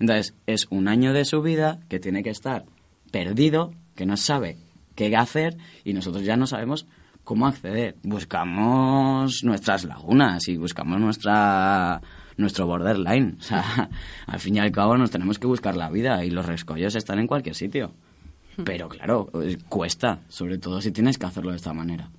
[0.00, 2.64] Entonces, es un año de su vida que tiene que estar
[3.10, 4.58] perdido, que no sabe
[4.96, 6.86] qué hacer y nosotros ya no sabemos
[7.22, 7.96] cómo acceder.
[8.02, 12.00] Buscamos nuestras lagunas y buscamos nuestra
[12.36, 13.36] nuestro borderline.
[13.38, 13.88] O sea,
[14.26, 17.20] al fin y al cabo nos tenemos que buscar la vida y los rescollos están
[17.20, 17.92] en cualquier sitio.
[18.62, 22.10] Pero claro, eh, cuesta, sobre todo si tienes que hacerlo de esta manera.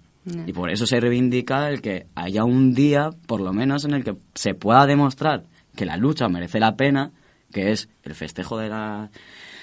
[0.47, 4.03] Y por eso se reivindica el que haya un día, por lo menos, en el
[4.03, 5.43] que se pueda demostrar
[5.75, 7.11] que la lucha merece la pena,
[7.51, 9.11] que es el festejo de, la,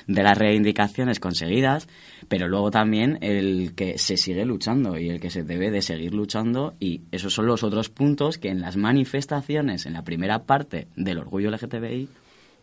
[0.07, 1.89] de las reivindicaciones conseguidas,
[2.29, 6.15] pero luego también el que se sigue luchando y el que se debe de seguir
[6.15, 6.75] luchando.
[6.79, 11.19] Y esos son los otros puntos que en las manifestaciones, en la primera parte del
[11.19, 12.09] orgullo LGTBI,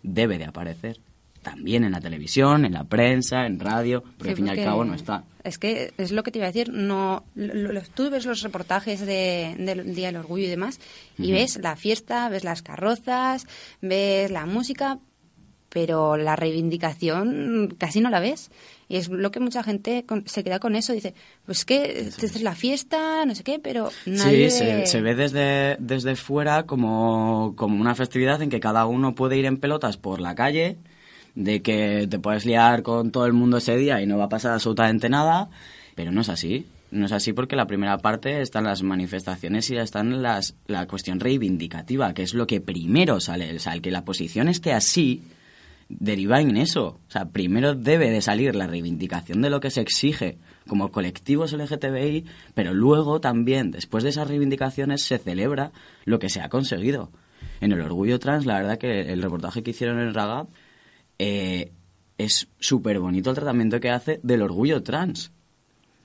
[0.04, 1.00] debe de aparecer.
[1.42, 4.56] También en la televisión, en la prensa, en radio, pero Sí, al fin y al
[4.58, 5.24] porque cabo no está.
[5.44, 6.70] Es que es lo que te iba a decir.
[6.74, 10.80] No, lo- lo- tú ves los reportajes de- del Día del Orgullo y demás,
[11.18, 13.48] y ves la fiesta, ves las carrozas,
[13.82, 15.00] ves la música,
[15.70, 18.52] pero la reivindicación casi no la ves.
[18.88, 20.94] Y es lo que mucha gente con- se queda con eso.
[20.94, 21.14] Dice,
[21.46, 24.50] pues que esta es la fiesta, no sé qué, pero nadie...
[24.50, 29.14] Sí, se, se ve desde, desde fuera como, como una festividad en que cada uno
[29.16, 30.78] puede ir en pelotas por la calle,
[31.36, 34.30] de que te puedes liar con todo el mundo ese día y no va a
[34.30, 35.50] pasar absolutamente nada,
[35.96, 36.68] pero no es así.
[36.92, 41.20] No es así porque la primera parte están las manifestaciones y están las, la cuestión
[41.20, 43.56] reivindicativa, que es lo que primero sale.
[43.56, 45.22] O sea, el que la posición esté así
[45.90, 47.00] deriva en eso.
[47.08, 50.38] O sea, primero debe de salir la reivindicación de lo que se exige
[50.68, 55.72] como colectivos LGTBI, pero luego también, después de esas reivindicaciones, se celebra
[56.06, 57.12] lo que se ha conseguido.
[57.62, 60.48] En el Orgullo Trans, la verdad que el reportaje que hicieron en Ragab
[61.20, 61.72] eh,
[62.18, 65.32] es súper bonito el tratamiento que hace del orgullo trans.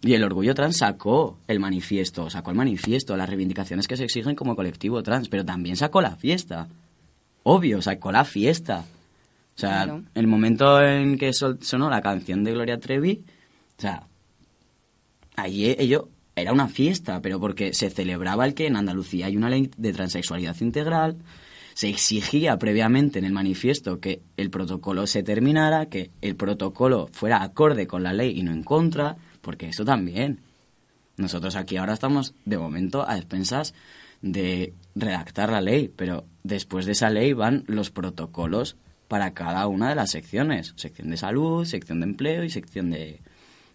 [0.03, 4.35] Y el orgullo trans sacó el manifiesto, sacó el manifiesto, las reivindicaciones que se exigen
[4.37, 6.69] como colectivo trans, pero también sacó la fiesta.
[7.43, 8.85] Obvio, sacó la fiesta.
[9.57, 10.03] O sea, Claro.
[10.15, 13.23] el momento en que sonó la canción de Gloria Trevi,
[13.79, 14.03] o sea,
[15.37, 19.49] allí ello era una fiesta, pero porque se celebraba el que en Andalucía hay una
[19.49, 21.17] ley de transexualidad integral,
[21.75, 27.43] se exigía previamente en el manifiesto que el protocolo se terminara, que el protocolo fuera
[27.43, 30.39] acorde con la ley y no en contra, porque eso también.
[31.17, 33.75] Nosotros aquí ahora estamos, de momento, a expensas
[34.23, 38.77] de redactar la ley, pero después de esa ley van los protocolos
[39.09, 40.75] para cada una de las secciones.
[40.77, 43.21] Sección de salud, sección de empleo y sección de,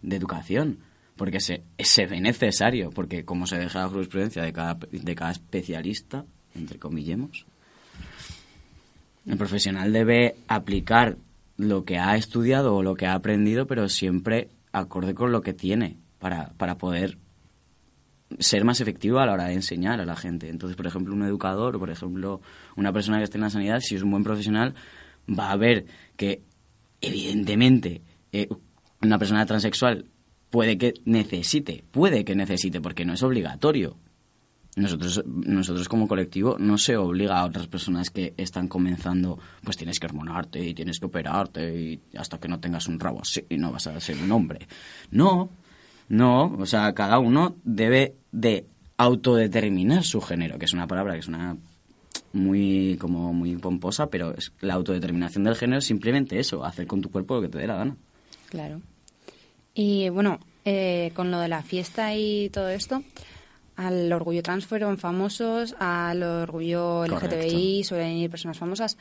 [0.02, 0.80] de educación.
[1.18, 5.32] Porque se, se ve necesario, porque como se deja la jurisprudencia de cada, de cada
[5.32, 7.46] especialista, entre comillemos,
[9.30, 11.18] el profesional debe aplicar
[11.56, 15.54] lo que ha estudiado o lo que ha aprendido, pero siempre acorde con lo que
[15.54, 17.18] tiene para, para poder
[18.40, 20.50] ser más efectivo a la hora de enseñar a la gente.
[20.50, 22.42] Entonces, por ejemplo, un educador o, por ejemplo,
[22.76, 24.74] una persona que esté en la sanidad, si es un buen profesional,
[25.28, 25.86] va a ver
[26.18, 26.42] que,
[27.00, 28.50] evidentemente, eh,
[29.02, 30.06] una persona transexual
[30.50, 33.96] puede que necesite, puede que necesite, porque no es obligatorio.
[34.80, 40.00] Nosotros, nosotros como colectivo no se obliga a otras personas que están comenzando, pues tienes
[40.00, 43.72] que hormonarte y tienes que operarte y hasta que no tengas un rabo así no
[43.72, 44.68] vas a ser un hombre.
[45.12, 45.50] No,
[46.08, 48.66] no, o sea, cada uno debe de
[48.98, 51.58] autodeterminar su género, que es una palabra que es una
[52.34, 57.02] muy como muy pomposa, pero es la autodeterminación del género es simplemente eso, hacer con
[57.02, 57.98] tu cuerpo lo que te dé la gana.
[58.50, 58.82] Claro.
[59.74, 63.04] Y bueno, eh, con lo de la fiesta y todo esto,
[63.80, 68.98] al orgullo trans fueron famosos, al orgullo LGTBI suelen ir personas famosas.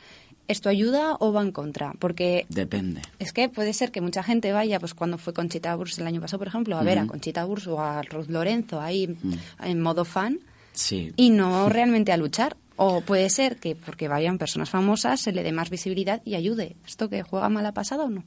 [0.47, 1.93] ¿Esto ayuda o va en contra?
[1.99, 3.01] Porque Depende.
[3.19, 6.21] es que puede ser que mucha gente vaya, pues cuando fue Conchita Wurst el año
[6.21, 7.07] pasado, por ejemplo, a ver a.
[7.07, 9.17] Conchita Wurst o a Ruth Lorenzo ahí
[9.63, 10.39] en modo fan
[10.71, 11.11] Sí.
[11.17, 12.55] y no realmente a luchar.
[12.77, 16.77] O puede ser que porque vayan personas famosas se le dé más visibilidad y ayude.
[16.87, 18.23] ¿Esto que juega mala pasada o no?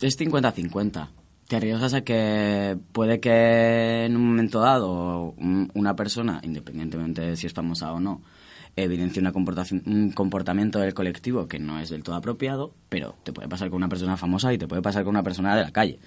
[0.00, 1.08] Es 50-50.
[1.48, 7.36] Te arriesgas a que puede que en un momento dado un- una persona, independientemente de
[7.36, 8.20] si es famosa o no,
[8.74, 13.32] evidencie una comportación- un comportamiento del colectivo que no es del todo apropiado, pero te
[13.32, 15.70] puede pasar con una persona famosa y te puede pasar con una persona de la
[15.70, 15.98] calle.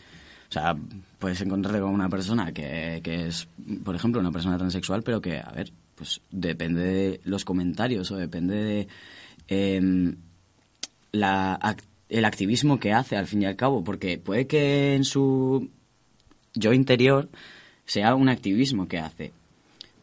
[0.50, 0.76] O sea,
[1.20, 3.48] puedes encontrarte con una persona que, que es,
[3.86, 8.18] por ejemplo, una persona transexual, pero que, a ver, pues depende de los comentarios o
[8.18, 8.88] depende de
[9.48, 10.16] em,
[11.12, 11.58] la,
[12.10, 15.70] el activismo que hace al fin y al cabo, porque puede que en su
[16.54, 17.30] yo interior
[17.86, 19.32] sea un activismo que hace,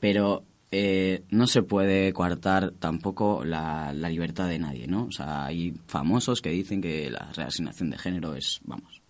[0.01, 5.05] pero eh, no se puede coartar tampoco la, la libertad de nadie, ¿no?
[5.05, 9.01] O sea, hay famosos que dicen que la reasignación de género es, vamos,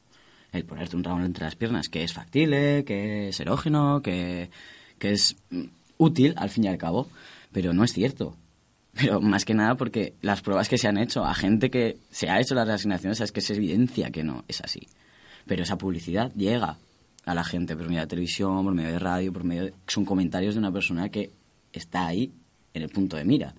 [0.52, 4.50] el ponerte un rabo entre las piernas, que es factible, que es erógeno, que,
[4.98, 5.64] que es mm,
[5.98, 7.08] útil al fin y al cabo,
[7.52, 8.36] pero no es cierto.
[8.96, 12.30] Pero más que nada porque las pruebas que se han hecho a gente que se
[12.30, 14.86] ha hecho las reasignaciones es que se evidencia que no es así.
[15.46, 16.78] Pero esa publicidad llega
[17.24, 19.74] a la gente por medio de televisión, por medio de radio, por medio de...
[19.86, 21.30] Son comentarios de una persona que
[21.72, 22.32] está ahí
[22.72, 23.54] en el punto de mira.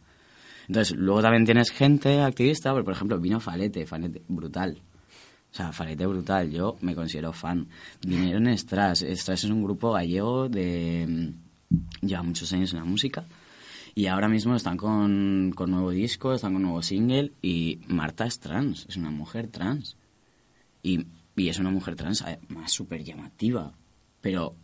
[0.67, 4.82] Entonces, luego también tienes gente activista, por ejemplo, vino Falete, Falete brutal.
[5.52, 7.67] O sea, Falete brutal, yo me considero fan.
[8.06, 11.06] Vinieron Stras, Stras es un grupo gallego de...
[11.08, 13.23] mm, lleva muchos años en la música.
[13.98, 18.40] Y ahora mismo están con, con nuevo disco, están con nuevo single y Marta es
[18.40, 19.98] trans, es una mujer trans.
[20.84, 23.74] Y, y es una mujer trans además súper llamativa,
[24.22, 24.56] pero,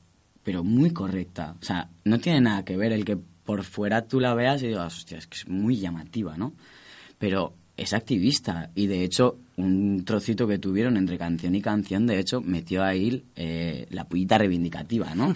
[0.43, 1.55] pero muy correcta.
[1.59, 4.67] O sea, no tiene nada que ver el que por fuera tú la veas y
[4.67, 6.53] digas, hostia, es que es muy llamativa, ¿no?
[7.17, 12.19] Pero es activista y de hecho un trocito que tuvieron entre canción y canción, de
[12.19, 15.33] hecho, metió ahí eh, la pullita reivindicativa, ¿no?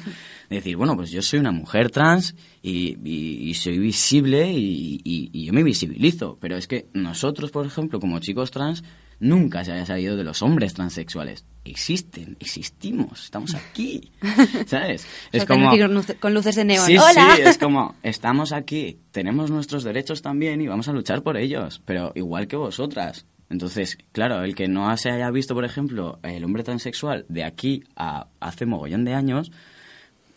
[0.50, 5.02] De decir, bueno, pues yo soy una mujer trans y, y- y soy visible y,
[5.04, 8.84] y- y yo me visibilizo, pero es que nosotros, por ejemplo, como chicos trans,
[9.20, 11.46] nunca se haya salido de los hombres transexuales.
[11.66, 14.12] Existen, existimos, estamos aquí,
[14.68, 15.06] ¿sabes?
[15.34, 16.86] O sea, tenemos que ir con luce- con luces de neón.
[16.86, 17.34] Sí, ¡Hola!
[17.36, 21.82] sí, es como, estamos aquí, tenemos nuestros derechos también y vamos a luchar por ellos,
[21.86, 23.26] pero igual que vosotras.
[23.50, 27.84] Entonces, claro, el que no se haya visto, por ejemplo, el hombre transexual de aquí
[27.96, 29.52] a hace mogollón de años,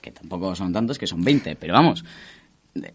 [0.00, 2.04] que tampoco son tantos, que son 20, pero vamos,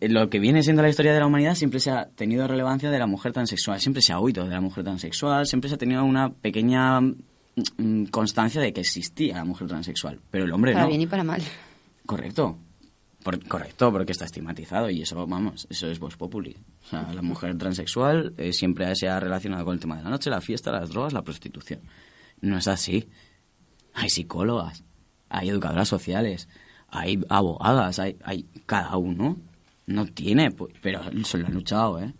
[0.01, 2.99] lo que viene siendo la historia de la humanidad siempre se ha tenido relevancia de
[2.99, 6.03] la mujer transexual, siempre se ha oído de la mujer transexual, siempre se ha tenido
[6.05, 10.89] una pequeña mm, constancia de que existía la mujer transexual, pero el hombre Para no.
[10.89, 11.41] bien y para mal.
[12.05, 12.57] Correcto.
[13.23, 16.55] Por- correcto, porque está estigmatizado y eso, vamos, eso es voz populi.
[16.85, 20.09] O sea, la mujer transexual eh, siempre se ha relacionado con el tema de la
[20.11, 21.79] noche, la fiesta, las drogas, la prostitución.
[22.41, 23.09] No es así.
[23.95, 24.83] Hay psicólogas,
[25.29, 26.47] hay educadoras sociales,
[26.87, 29.37] hay abogadas, hay, hay cada uno.
[29.87, 32.13] No tiene, pu- pero se lo han luchado, ¿eh?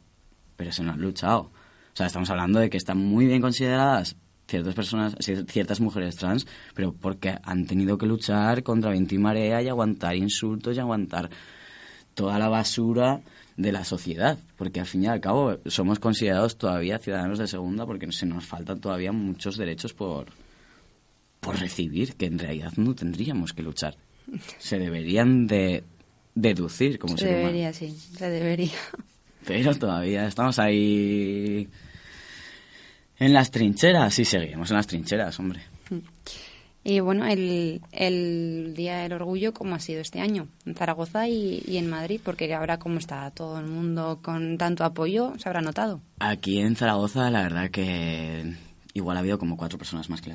[0.56, 1.42] Pero se lo han luchado.
[1.42, 4.16] O sea, estamos hablando de que están muy bien consideradas
[4.48, 5.16] ciertas personas,
[5.48, 6.46] ciertas mujeres trans,
[6.76, 11.30] pero porque han tenido que luchar contra viento y marea y aguantar insultos y aguantar
[12.14, 13.22] toda la basura
[13.58, 17.86] de la sociedad, porque al fin y al cabo somos considerados todavía ciudadanos de segunda
[17.86, 20.28] porque se nos faltan todavía muchos derechos por,
[21.40, 23.96] por recibir, que en realidad no tendríamos que luchar.
[24.60, 25.84] Se deberían de
[26.36, 28.78] deducir como se debería, sí, se debería.
[29.46, 31.68] Pero todavía estamos ahí
[33.18, 35.62] en las trincheras, sí seguimos en las trincheras, hombre.
[36.84, 40.48] Y bueno, el, el Día del Orgullo, ¿cómo ha sido este año?
[40.68, 45.34] En Zaragoza y, en Madrid, porque ahora como está todo el mundo con tanto apoyo,
[45.40, 46.02] se habrá notado.
[46.20, 48.54] Aquí en Zaragoza, la verdad que
[48.94, 50.32] igual ha habido como cuatro personas más que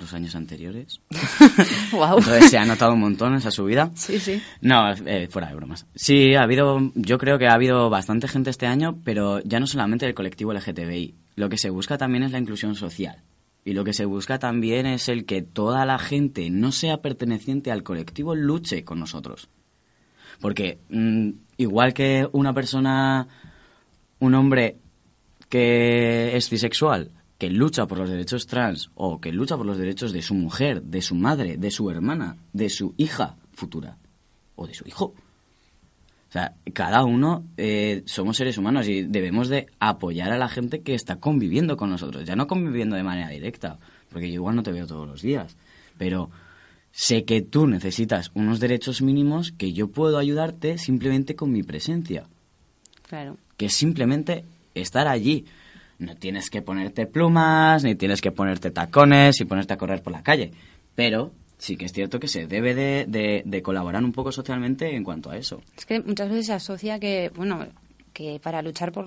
[0.00, 1.00] los años anteriores.
[1.92, 2.18] wow.
[2.18, 3.90] Entonces se ha notado un montón esa subida.
[3.94, 4.40] Sí, sí.
[4.60, 5.86] No, eh, fuera de bromas.
[5.94, 9.66] Sí, ha habido, yo creo que ha habido bastante gente este año, pero ya no
[9.66, 11.14] solamente del colectivo LGTBI.
[11.36, 13.22] Lo que se busca también es la inclusión social.
[13.64, 17.70] Y lo que se busca también es el que toda la gente no sea perteneciente
[17.70, 19.48] al colectivo luche con nosotros.
[20.40, 23.28] Porque mm, igual que una persona,
[24.18, 24.78] un hombre
[25.48, 27.10] que es bisexual,
[27.40, 30.82] que lucha por los derechos trans o que lucha por los derechos de su mujer,
[30.82, 33.96] de su madre, de su hermana, de su hija futura
[34.54, 35.14] o de su hijo,
[36.30, 40.80] o sea, cada uno eh, somos seres humanos y debemos de apoyar a la gente
[40.80, 42.24] que está conviviendo con nosotros.
[42.24, 43.80] Ya no conviviendo de manera directa,
[44.10, 45.56] porque yo igual no te veo todos los días.
[45.98, 46.30] Pero
[46.92, 52.28] sé que tú necesitas unos derechos mínimos que yo puedo ayudarte simplemente con mi presencia.
[53.08, 53.36] Claro.
[53.56, 54.44] Que es simplemente
[54.76, 55.46] estar allí.
[56.00, 60.12] No tienes que ponerte plumas, ni tienes que ponerte tacones y ponerte a correr por
[60.12, 60.50] la calle.
[60.94, 65.30] Pero sí que es cierto que se debe de, colaborar un poco socialmente en cuanto
[65.30, 65.62] a eso.
[65.76, 67.66] Es que muchas veces se asocia que, bueno,
[68.12, 69.06] que para luchar por,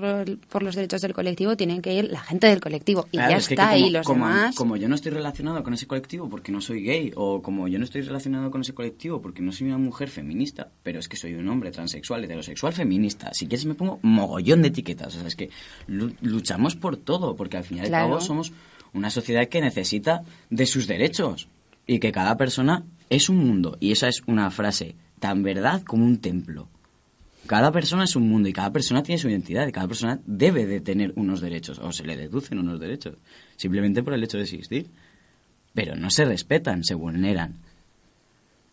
[0.49, 3.70] por los derechos del colectivo tienen que ir la gente del colectivo y ya está
[3.70, 4.56] ahí los como, demás.
[4.56, 7.80] Como yo no estoy relacionado con ese colectivo porque no soy gay o como yo
[7.80, 11.18] no estoy relacionado con ese colectivo porque no soy una mujer feminista, pero es que
[11.18, 13.34] soy un hombre transexual, heterosexual, feminista.
[13.34, 15.16] Si quieres me pongo mogollón de etiquetas.
[15.16, 15.49] O sea, es que
[15.88, 18.54] luchamos por todo porque al final y al cabo somos
[18.93, 21.47] una sociedad que necesita de sus derechos
[21.86, 23.78] y que cada persona es un mundo.
[23.80, 26.68] Y esa es una frase tan verdad como un templo.
[27.47, 30.65] Cada persona es un mundo y cada persona tiene su identidad y cada persona debe
[30.65, 33.17] de tener unos derechos o se le deducen unos derechos
[33.57, 34.87] simplemente por el hecho de existir.
[35.73, 37.55] Pero no se respetan, se vulneran.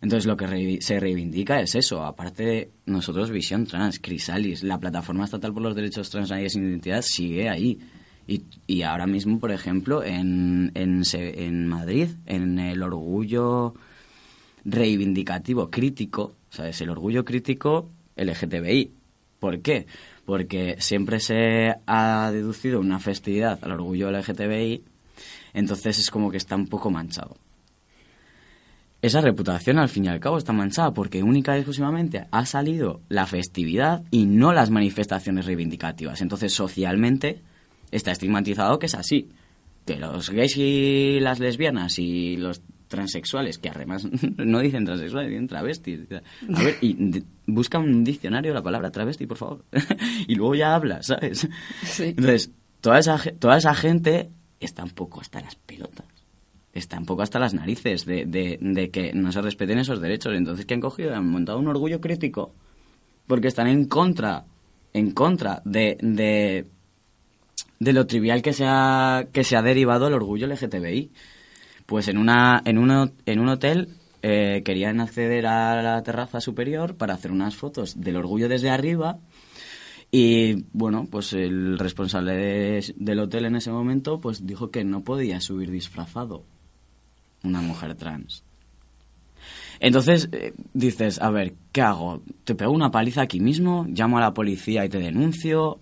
[0.03, 5.25] Entonces lo que se reivindica es eso, aparte de nosotros Visión Trans, Crisalis, la plataforma
[5.25, 7.79] estatal por los derechos trans y sin identidad sigue ahí
[8.67, 13.75] y, ahora mismo, por ejemplo, en, en, Madrid, en el orgullo
[14.65, 16.81] reivindicativo crítico, ¿sabes?
[16.81, 18.93] El orgullo crítico LGTBI.
[19.39, 19.87] ¿Por qué?
[20.25, 24.83] Porque siempre se ha deducido una festividad al orgullo LGTBI,
[25.55, 27.37] entonces es como que está un poco manchado.
[29.03, 33.01] Esa reputación al fin y al cabo está manchada porque única y exclusivamente ha salido
[33.09, 36.21] la festividad y no las manifestaciones reivindicativas.
[36.21, 37.41] Entonces socialmente
[37.91, 39.31] está estigmatizado que es así.
[39.87, 42.61] Que los gays y las lesbianas y los
[42.91, 46.01] transexuales, que además no dicen transexuales, dicen travestis.
[46.13, 49.65] A ver, y busca un diccionario la palabra travesti, por favor.
[50.27, 51.49] y luego ya habla, ¿sabes?
[51.99, 56.07] Entonces, toda esa, toda esa gente está un poco hasta las pelotas.
[56.73, 60.35] Está un poco hasta las narices de, de, que no se respeten esos derechos.
[60.35, 61.15] Entonces, ¿qué han cogido?
[61.15, 62.55] Han montado un orgullo crítico.
[63.27, 64.45] Porque están en contra,
[64.93, 66.67] en contra de, de
[67.81, 71.11] de lo trivial que se ha, que se ha derivado el orgullo LGTBI.
[71.91, 73.89] Pues en, una, en, uno, en un hotel
[74.23, 79.19] eh, querían acceder a la terraza superior para hacer unas fotos del orgullo desde arriba
[80.13, 85.41] y bueno, pues el responsable del hotel en ese momento pues dijo que no podía
[85.41, 86.45] subir disfrazado
[87.43, 88.45] una mujer trans.
[89.81, 92.23] Entonces eh, dices, a ver, ¿qué hago?
[92.45, 93.85] ¿Te pego una paliza aquí mismo?
[93.89, 95.81] ¿Llamo a la policía y te denuncio?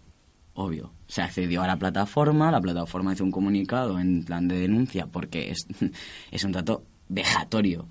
[0.61, 5.07] Obvio se accedió a la plataforma, la plataforma hizo un comunicado en plan de denuncia
[5.07, 5.69] porque es,
[6.33, 7.87] es un trato vejatorio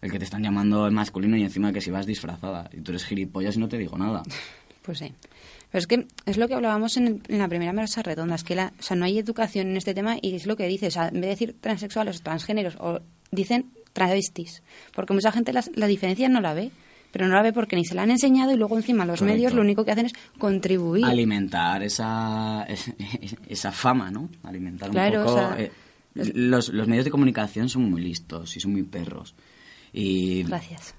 [0.00, 2.92] el que te están llamando el masculino y encima que si vas disfrazada y tú
[2.92, 4.22] eres gilipollas y no te digo nada.
[4.82, 5.12] Pues sí.
[5.72, 8.72] Pero es que es lo que hablábamos en, la primera mesa redonda, es que la,
[8.78, 11.22] o sea, no hay educación en este tema y es lo que dices, en vez
[11.22, 13.00] de decir transexuales o transgéneros, o
[13.32, 14.62] dicen travestis,
[14.94, 16.70] porque mucha gente la diferencia no la ve
[17.16, 19.54] pero no la ve porque ni se la han enseñado y luego encima los medios
[19.54, 21.02] lo único que hacen es contribuir.
[21.02, 22.66] Alimentar esa,
[23.48, 24.28] esa fama, ¿no?
[24.42, 25.54] Alimentar un poco...
[25.56, 25.72] Eh,
[26.14, 29.34] los, los medios de comunicación son muy listos y son muy perros.
[29.94, 30.94] Y Gracias.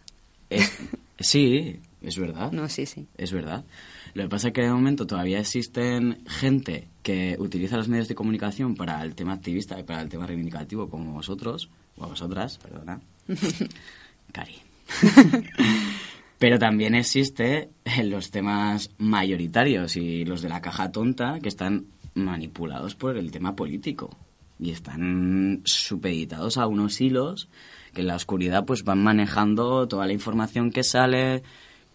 [1.19, 2.51] sí, es verdad.
[2.51, 3.05] No, sí, sí.
[3.15, 3.63] Es verdad.
[4.15, 8.15] Lo que pasa es que de momento todavía existen gente que utiliza los medios de
[8.15, 13.01] comunicación para el tema activista y para el tema reivindicativo, como vosotros, o vosotras, perdona.
[14.31, 14.66] Cari.
[16.39, 17.69] Pero también existe
[18.03, 23.55] los temas mayoritarios y los de la caja tonta que están manipulados por el tema
[23.55, 24.09] político
[24.59, 27.49] y están supeditados a unos hilos
[27.93, 31.43] que en la oscuridad pues van manejando toda la información que sale,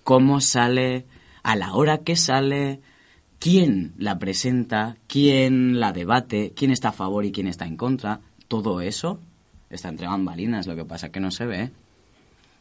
[0.02, 1.06] cómo sale,
[1.42, 2.80] a la hora que sale,
[3.38, 8.20] quién la presenta, quién la debate, quién está a favor y quién está en contra.
[8.48, 9.20] Todo eso
[9.70, 11.70] está entre bambalinas, lo que pasa que no se ve.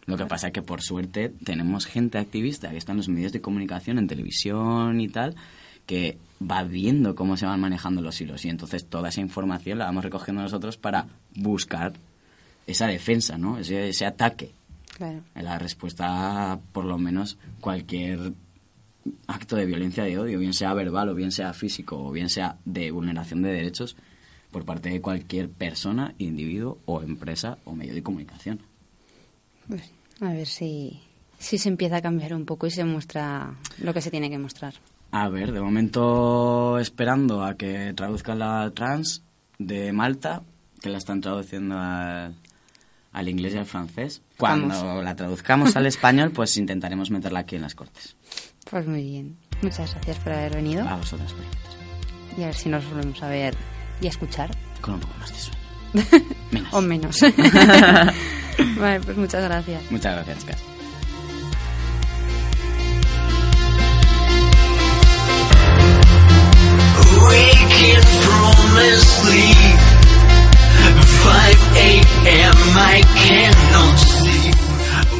[0.05, 3.31] Lo que pasa es que por suerte tenemos gente activista que está en los medios
[3.31, 5.35] de comunicación, en televisión y tal,
[5.85, 9.85] que va viendo cómo se van manejando los hilos y entonces toda esa información la
[9.85, 11.93] vamos recogiendo nosotros para buscar
[12.65, 13.57] esa defensa, ¿no?
[13.57, 14.51] Ese, ese ataque.
[14.97, 15.21] Claro.
[15.35, 18.33] La respuesta, por lo menos, cualquier
[19.27, 22.57] acto de violencia de odio, bien sea verbal o bien sea físico o bien sea
[22.65, 23.95] de vulneración de derechos
[24.51, 28.59] por parte de cualquier persona, individuo o empresa o medio de comunicación.
[29.67, 29.91] Pues
[30.21, 31.01] a ver si,
[31.39, 34.37] si se empieza a cambiar un poco y se muestra lo que se tiene que
[34.37, 34.73] mostrar.
[35.11, 39.23] A ver, de momento esperando a que traduzcan la trans
[39.59, 40.43] de Malta,
[40.81, 42.35] que la están traduciendo al,
[43.11, 44.21] al inglés y al francés.
[44.37, 45.03] Cuando Vamos.
[45.03, 48.15] la traduzcamos al español, pues intentaremos meterla aquí en las cortes.
[48.69, 49.37] Pues muy bien.
[49.61, 50.87] Muchas gracias por haber venido.
[50.87, 51.35] A vosotras.
[52.37, 53.53] Y a ver si nos volvemos a ver
[53.99, 54.49] y a escuchar.
[54.79, 56.25] Con un poco más de sueño.
[56.51, 56.73] Menos.
[56.73, 57.17] o menos.
[58.81, 59.89] vale, pues muchas gracias.
[59.91, 60.61] Muchas gracias, chicas.
[67.27, 69.91] Waking from a sleep.
[71.21, 72.57] 5 a.m.
[72.75, 74.55] I cannot sleep.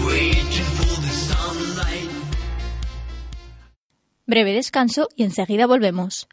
[0.05, 2.09] Waiting for the sunlight.
[4.25, 6.27] Breve descanso y enseguida volvemos.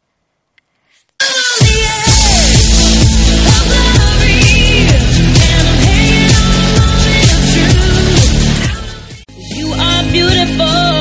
[10.19, 10.98] Beautiful,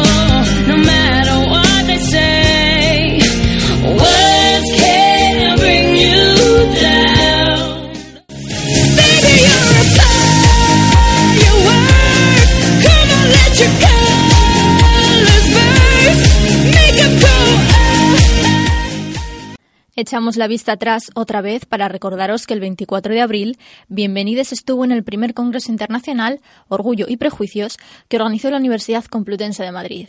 [20.00, 24.86] Echamos la vista atrás otra vez para recordaros que el 24 de abril Bienvenides estuvo
[24.86, 30.08] en el primer Congreso Internacional Orgullo y Prejuicios que organizó la Universidad Complutense de Madrid.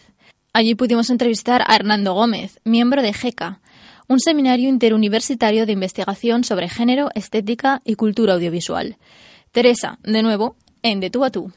[0.53, 3.63] Allí pudimos entrevistar a Hernando Gómez, miembro de GECA,
[4.09, 8.99] un seminario interuniversitario de investigación sobre género, estética y cultura audiovisual.
[9.53, 11.51] Teresa, de nuevo, en De tú a tú.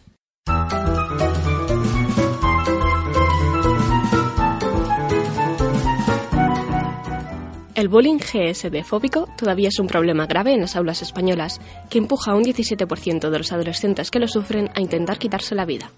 [7.82, 11.60] El bullying GSD-fóbico todavía es un problema grave en las aulas españolas,
[11.90, 15.66] que empuja a un 17% de los adolescentes que lo sufren a intentar quitarse la
[15.66, 15.90] vida.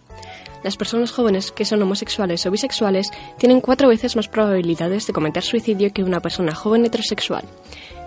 [0.63, 5.43] Las personas jóvenes que son homosexuales o bisexuales tienen cuatro veces más probabilidades de cometer
[5.43, 7.43] suicidio que una persona joven heterosexual.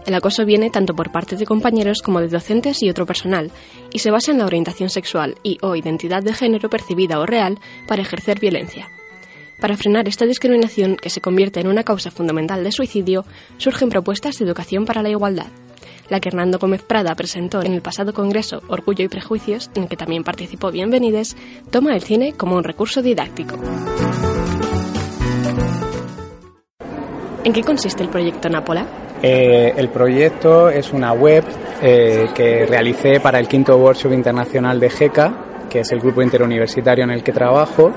[0.07, 3.51] El acoso viene tanto por parte de compañeros como de docentes y otro personal,
[3.93, 7.59] y se basa en la orientación sexual y o identidad de género percibida o real
[7.87, 8.89] para ejercer violencia.
[9.61, 13.25] Para frenar esta discriminación, que se convierte en una causa fundamental de suicidio,
[13.57, 15.47] surgen propuestas de educación para la igualdad.
[16.11, 19.89] La que Hernando Gómez Prada presentó en el pasado Congreso Orgullo y Prejuicios, en el
[19.89, 21.37] que también participó Bienvenides,
[21.71, 23.57] toma el cine como un recurso didáctico.
[27.43, 28.87] ¿En qué consiste el proyecto Nápola?
[29.23, 31.45] Eh, el proyecto es una web
[31.81, 37.05] eh, que realicé para el quinto workshop internacional de GECA, que es el grupo interuniversitario
[37.05, 37.93] en el que trabajo,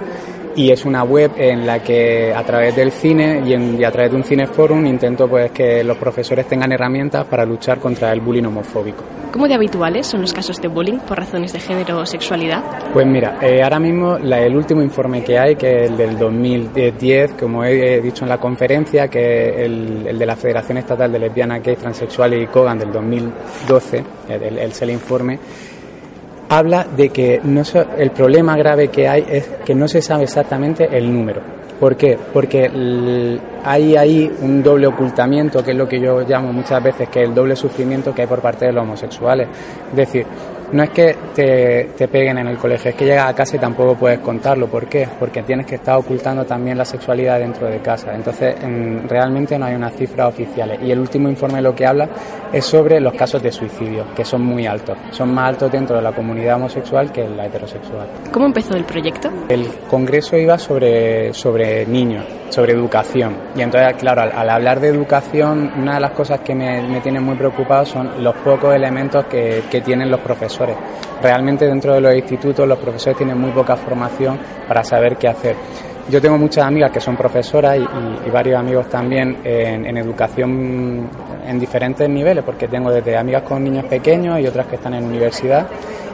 [0.55, 3.91] y es una web en la que a través del cine y, en- y a
[3.91, 8.19] través de un cineforum intento pues que los profesores tengan herramientas para luchar contra el
[8.21, 9.03] bullying homofóbico.
[9.31, 12.63] ¿Cómo de habituales son los casos de bullying por razones de género o sexualidad?
[12.93, 16.17] Pues mira, eh, ahora mismo la- el último informe que hay, que es el del
[16.17, 21.11] 2010, como he dicho en la conferencia, que es el, el de la Federación Estatal
[21.11, 25.37] de Lesbianas, Gays, Transexuales y Cogan del 2012, el, el- el informe,
[26.49, 30.23] habla de que no so- el problema grave que hay es que no se sabe
[30.23, 31.41] exactamente el número.
[31.79, 32.17] ¿Por qué?
[32.33, 32.69] Porque
[33.63, 37.33] hay ahí un doble ocultamiento, que es lo que yo llamo muchas veces que el
[37.33, 39.47] doble sufrimiento que hay por parte de los homosexuales.
[39.91, 40.25] Es decir,
[40.71, 43.59] no es que te, te peguen en el colegio, es que llegas a casa y
[43.59, 44.67] tampoco puedes contarlo.
[44.67, 45.07] ¿Por qué?
[45.19, 48.13] Porque tienes que estar ocultando también la sexualidad dentro de casa.
[48.13, 50.79] Entonces, en- realmente no hay unas cifras oficiales.
[50.81, 52.07] Y el último informe lo que habla
[52.51, 54.97] es sobre los casos de suicidio, que son muy altos.
[55.11, 58.07] Son más altos dentro de la comunidad homosexual que en la heterosexual.
[58.31, 59.29] ¿Cómo empezó el proyecto?
[59.49, 63.35] El congreso iba sobre, sobre niños, sobre educación.
[63.55, 66.99] Y entonces, claro, al, al hablar de educación, una de las cosas que me, me
[67.01, 70.58] tienen muy preocupado son los pocos elementos que, que tienen los profesores.
[71.21, 75.55] Realmente dentro de los institutos los profesores tienen muy poca formación para saber qué hacer.
[76.09, 81.07] Yo tengo muchas amigas que son profesoras y, varios amigos también en, educación
[81.45, 85.05] en diferentes niveles, porque tengo desde amigas con niños pequeños y otras que están en
[85.05, 85.67] universidad.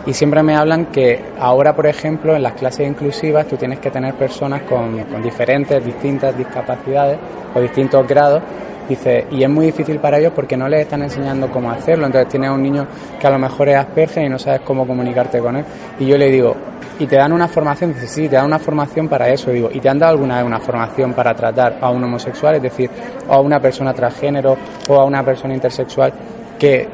[0.05, 3.89] Y siempre me hablan que ahora, por ejemplo, en las clases inclusivas tú tienes que
[3.89, 7.17] tener personas con diferentes, distintas discapacidades
[7.53, 8.43] o distintos grados.
[8.87, 12.05] Dice, y es muy difícil para ellos porque no les están enseñando cómo hacerlo.
[12.05, 12.87] Entonces tienes a un niño
[13.19, 15.65] que a lo mejor es Asperger y no sabes cómo comunicarte con él.
[15.99, 16.55] Y yo le digo,
[16.99, 17.93] ¿y te dan una formación?
[17.93, 19.51] Dice, sí, te dan una formación para eso.
[19.51, 22.55] Digo, ¿y te han dado alguna vez una formación para tratar a un homosexual?
[22.55, 22.89] Es decir,
[23.27, 24.57] o a una persona transgénero
[24.87, 26.13] o a una persona intersexual
[26.59, 26.87] que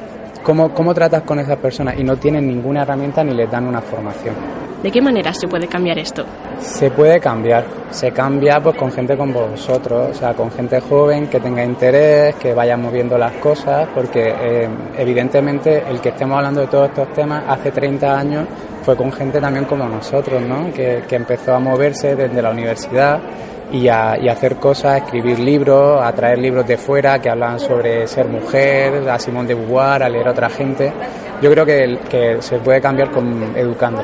[0.43, 1.99] ¿Cómo, ¿Cómo tratas con esas personas?
[1.99, 4.33] Y no tienen ninguna herramienta ni les dan una formación.
[4.83, 6.25] ¿De qué manera se puede cambiar esto?
[6.59, 11.27] Se puede cambiar, se cambia pues con gente como vosotros, o sea, con gente joven
[11.27, 14.67] que tenga interés, que vaya moviendo las cosas, porque eh,
[14.97, 18.47] evidentemente el que estemos hablando de todos estos temas hace 30 años
[18.81, 20.73] fue con gente también como nosotros, ¿no?
[20.73, 23.19] Que, que empezó a moverse desde la universidad
[23.71, 28.07] y a, hacer cosas, a escribir libros, a traer libros de fuera que hablan sobre
[28.07, 30.91] ser mujer, a Simón de Beauvoir, a leer a otra gente.
[31.39, 34.01] Yo creo que, que se puede cambiar con educando.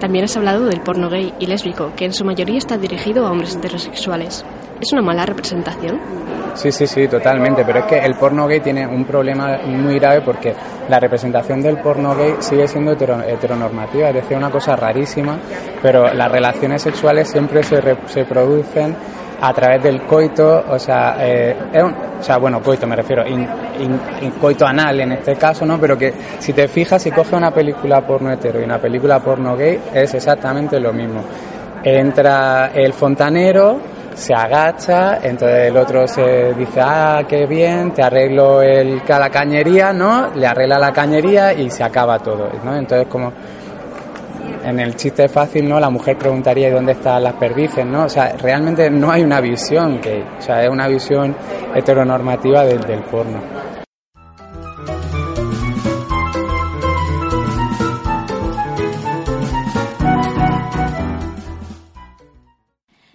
[0.00, 3.30] También has hablado del porno gay y lésbico, que en su mayoría está dirigido a
[3.30, 4.44] hombres heterosexuales.
[4.80, 6.00] ¿Es una mala representación?
[6.54, 7.64] Sí, sí, sí, totalmente.
[7.64, 10.54] Pero es que el porno gay tiene un problema muy grave porque
[10.88, 15.38] la representación del porno gay sigue siendo hetero- heteronormativa, es decir, una cosa rarísima,
[15.82, 18.96] pero las relaciones sexuales siempre se, se producen
[19.42, 23.26] a través del coito, o sea, eh, es un- o sea, bueno, coito me refiero,
[23.26, 23.48] in-
[23.80, 25.78] in- coito anal en este caso, ¿no?
[25.80, 29.56] Pero que si te fijas, si coges una película porno hetero y una película porno
[29.56, 31.22] gay, es exactamente lo mismo.
[31.82, 33.78] Entra el fontanero,
[34.14, 39.92] se agacha, entonces el otro se dice, ah, qué bien, te arreglo el, la cañería,
[39.92, 40.28] ¿no?
[40.34, 42.76] Le arregla la cañería y se acaba todo, ¿no?
[42.76, 43.32] Entonces como
[44.64, 45.80] en el chiste fácil, ¿no?
[45.80, 48.04] La mujer preguntaría ¿y dónde están las perdices, ¿no?
[48.04, 51.34] O sea, realmente no hay una visión que, o sea, es una visión
[51.74, 53.40] heteronormativa del, del porno.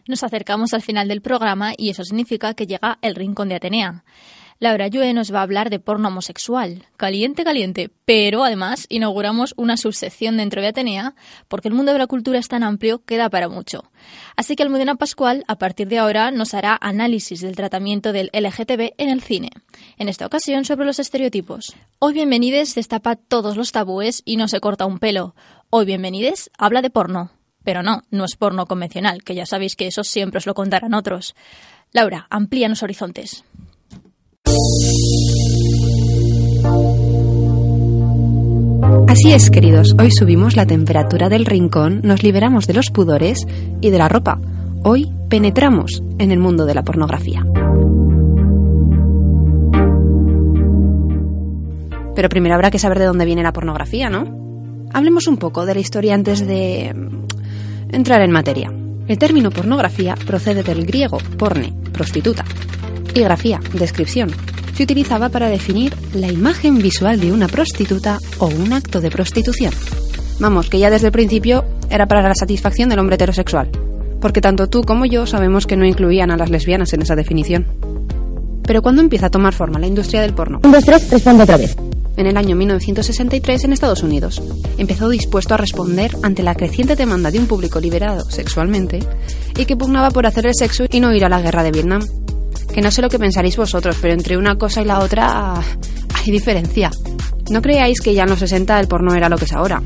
[0.08, 4.04] Nos acercamos al final del programa y eso significa que llega el rincón de Atenea.
[4.58, 6.86] Laura Yue nos va a hablar de porno homosexual.
[6.96, 7.90] Caliente, caliente.
[8.06, 11.14] Pero además inauguramos una subsección dentro de Atenea
[11.50, 13.84] porque el mundo de la cultura es tan amplio que da para mucho.
[14.38, 18.94] Así que Almudena Pascual, a partir de ahora, nos hará análisis del tratamiento del LGTB
[18.98, 19.50] en el cine.
[19.98, 21.76] En esta ocasión sobre los estereotipos.
[22.00, 25.36] Hoy Bienvenides destapa todos los tabúes y no se corta un pelo.
[25.70, 27.30] Hoy Bienvenides habla de porno.
[27.66, 30.94] Pero no, no es porno convencional, que ya sabéis que eso siempre os lo contarán
[30.94, 31.36] otros.
[31.92, 33.44] Laura, amplíanos horizontes.
[39.16, 43.48] Así es, queridos, hoy subimos la temperatura del rincón, nos liberamos de los pudores
[43.80, 44.42] y de la ropa.
[44.84, 47.46] Hoy penetramos en el mundo de la pornografía.
[52.14, 54.88] Pero primero habrá que saber de dónde viene la pornografía, ¿no?
[54.94, 58.70] Hablemos un poco de la historia antes de mm, entrar en materia.
[59.08, 62.44] El término pornografía procede del griego porne, prostituta,
[63.16, 64.30] y grafía, descripción.
[64.76, 69.74] Se utilizaba para definir la imagen visual de una prostituta o un acto de prostitución.
[70.40, 73.70] Vamos, que ya desde el principio era para la satisfacción del hombre heterosexual.
[74.20, 77.68] Porque tanto tú como yo sabemos que no incluían a las lesbianas en esa definición.
[78.64, 80.60] Pero ¿cuándo empieza a tomar forma la industria del porno?
[80.64, 81.78] Un, dos, tres, responde otra vez.
[82.18, 84.42] En el año 1963 en Estados Unidos.
[84.78, 89.00] Empezó dispuesto a responder ante la creciente demanda de un público liberado sexualmente
[89.58, 92.02] y que pugnaba por hacer el sexo y no ir a la guerra de Vietnam.
[92.76, 96.30] Que no sé lo que pensaréis vosotros, pero entre una cosa y la otra hay
[96.30, 96.92] diferencia.
[97.50, 99.82] No creáis que ya en los 60 el porno era lo que es ahora.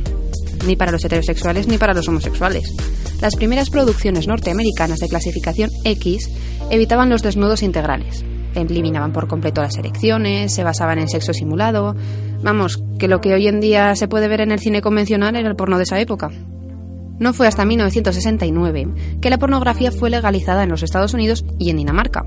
[0.65, 2.73] Ni para los heterosexuales ni para los homosexuales.
[3.21, 6.31] Las primeras producciones norteamericanas de clasificación X
[6.71, 8.25] evitaban los desnudos integrales.
[8.55, 11.95] Eliminaban por completo las erecciones, se basaban en sexo simulado.
[12.41, 15.47] Vamos, que lo que hoy en día se puede ver en el cine convencional era
[15.47, 16.31] el porno de esa época.
[17.19, 18.87] No fue hasta 1969
[19.21, 22.25] que la pornografía fue legalizada en los Estados Unidos y en Dinamarca.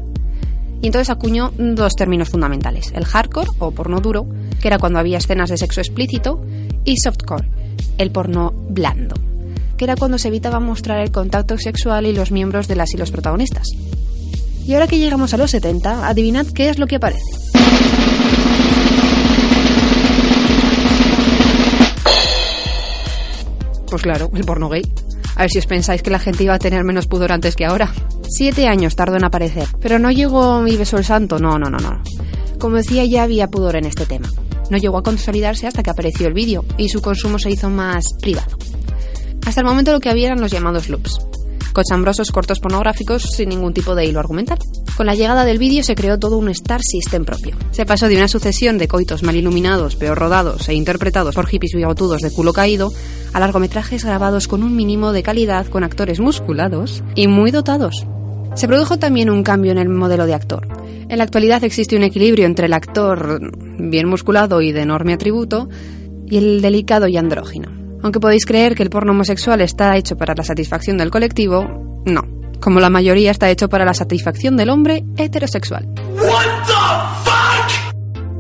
[0.83, 4.27] Y entonces acuñó dos términos fundamentales, el hardcore o porno duro,
[4.61, 6.45] que era cuando había escenas de sexo explícito,
[6.85, 7.49] y softcore,
[7.99, 9.15] el porno blando,
[9.77, 12.97] que era cuando se evitaba mostrar el contacto sexual y los miembros de las y
[12.97, 13.69] los protagonistas.
[14.67, 17.23] Y ahora que llegamos a los 70, adivinad qué es lo que aparece.
[23.89, 24.83] Pues claro, el porno gay.
[25.37, 27.65] A ver si os pensáis que la gente iba a tener menos pudor antes que
[27.65, 27.93] ahora.
[28.29, 31.79] Siete años tardó en aparecer, pero no llegó y besó el santo, no, no, no,
[31.79, 32.03] no.
[32.59, 34.29] Como decía, ya había pudor en este tema.
[34.71, 38.05] No llegó a consolidarse hasta que apareció el vídeo y su consumo se hizo más
[38.21, 38.57] privado.
[39.47, 41.19] Hasta el momento lo que había eran los llamados loops,
[41.73, 44.59] cochambrosos cortos pornográficos sin ningún tipo de hilo argumental.
[44.97, 47.57] Con la llegada del vídeo se creó todo un Star System propio.
[47.71, 51.75] Se pasó de una sucesión de coitos mal iluminados, peor rodados e interpretados por hippies
[51.75, 52.93] bigotudos de culo caído
[53.33, 58.07] a largometrajes grabados con un mínimo de calidad con actores musculados y muy dotados.
[58.55, 60.69] Se produjo también un cambio en el modelo de actor.
[61.09, 63.41] En la actualidad existe un equilibrio entre el actor
[63.79, 65.69] bien musculado y de enorme atributo
[66.27, 67.82] y el delicado y andrógino.
[68.03, 72.23] Aunque podéis creer que el porno homosexual está hecho para la satisfacción del colectivo, no.
[72.61, 75.89] Como la mayoría está hecho para la satisfacción del hombre heterosexual.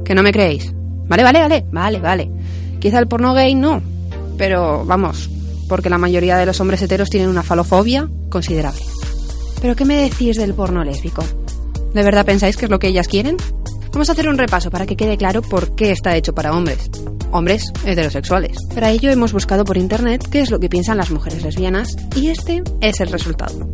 [0.04, 0.72] ¿Que no me creéis?
[1.08, 2.30] Vale, vale, vale, vale, vale.
[2.80, 3.80] Quizá el porno gay no,
[4.36, 5.30] pero vamos,
[5.68, 8.82] porque la mayoría de los hombres heteros tienen una falofobia considerable.
[9.60, 11.22] ¿Pero qué me decís del porno lésbico?
[11.94, 13.36] ¿De verdad pensáis que es lo que ellas quieren?
[13.92, 16.90] Vamos a hacer un repaso para que quede claro por qué está hecho para hombres.
[17.30, 18.56] Hombres heterosexuales.
[18.74, 22.28] Para ello hemos buscado por internet qué es lo que piensan las mujeres lesbianas y
[22.28, 23.70] este es el resultado.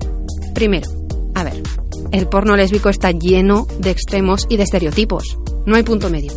[0.54, 0.88] Primero,
[1.36, 1.62] a ver,
[2.10, 5.38] el porno lésbico está lleno de extremos y de estereotipos.
[5.66, 6.32] No hay punto medio.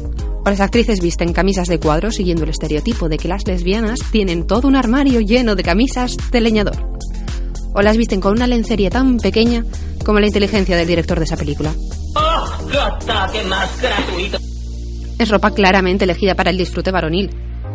[0.46, 4.46] O las actrices visten camisas de cuadro siguiendo el estereotipo de que las lesbianas tienen
[4.46, 6.78] todo un armario lleno de camisas de leñador.
[7.74, 9.66] O las visten con una lencería tan pequeña
[10.06, 11.74] como la inteligencia del director de esa película.
[12.34, 14.38] ¡Oh, más gratuito!
[15.20, 17.30] Es ropa claramente elegida para el disfrute varonil.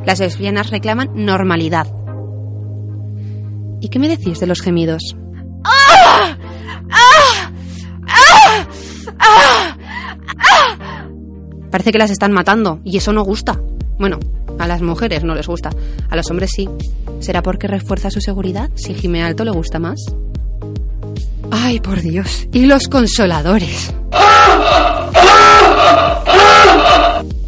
[0.05, 1.87] Las lesbianas reclaman normalidad.
[3.81, 5.17] ¿Y qué me decís de los gemidos?
[5.65, 6.37] ¡Ah!
[6.91, 7.53] ¡Ah!
[8.07, 8.67] ¡Ah!
[11.71, 13.61] Parece que las están matando y eso no gusta.
[13.99, 14.19] Bueno,
[14.59, 15.71] a las mujeres no les gusta,
[16.09, 16.69] a los hombres sí.
[17.21, 18.71] ¿Será porque refuerza su seguridad?
[18.75, 20.05] Si gime alto le gusta más.
[21.59, 22.47] Ay, por Dios.
[22.53, 23.93] ¿Y los consoladores?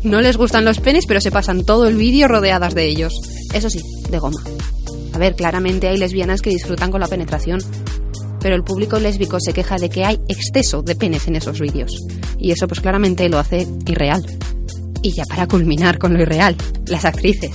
[0.02, 3.12] No les gustan los penes, pero se pasan todo el vídeo rodeadas de ellos.
[3.52, 4.40] Eso sí, de goma.
[5.12, 7.60] A ver, claramente hay lesbianas que disfrutan con la penetración.
[8.40, 11.92] Pero el público lésbico se queja de que hay exceso de penes en esos vídeos.
[12.38, 14.24] Y eso pues claramente lo hace irreal.
[15.02, 16.56] Y ya para culminar con lo irreal,
[16.86, 17.50] las actrices.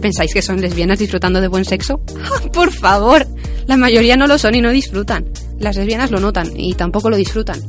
[0.00, 2.00] ¿Pensáis que son lesbianas disfrutando de buen sexo?
[2.24, 3.24] ¡Ah, Por favor,
[3.66, 5.26] la mayoría no lo son y no disfrutan.
[5.62, 7.60] Las lesbianas lo notan y tampoco lo disfrutan.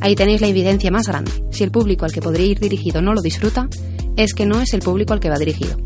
[0.00, 1.30] Ahí tenéis la evidencia más grande.
[1.50, 3.68] Si el público al que podría ir dirigido no lo disfruta,
[4.16, 5.76] es que no es el público al que va dirigido.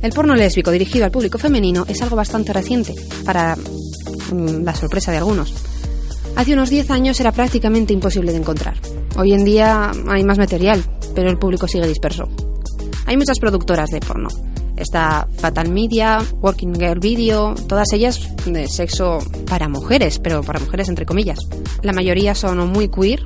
[0.00, 2.94] El porno lésbico dirigido al público femenino es algo bastante reciente,
[3.26, 5.52] para mm, la sorpresa de algunos.
[6.36, 8.78] Hace unos 10 años era prácticamente imposible de encontrar.
[9.18, 10.82] Hoy en día hay más material,
[11.14, 12.30] pero el público sigue disperso.
[13.04, 14.28] Hay muchas productoras de porno.
[14.76, 19.18] Está Fatal Media, Working Girl Video, todas ellas de sexo
[19.48, 21.38] para mujeres, pero para mujeres entre comillas.
[21.82, 23.20] La mayoría son muy queer,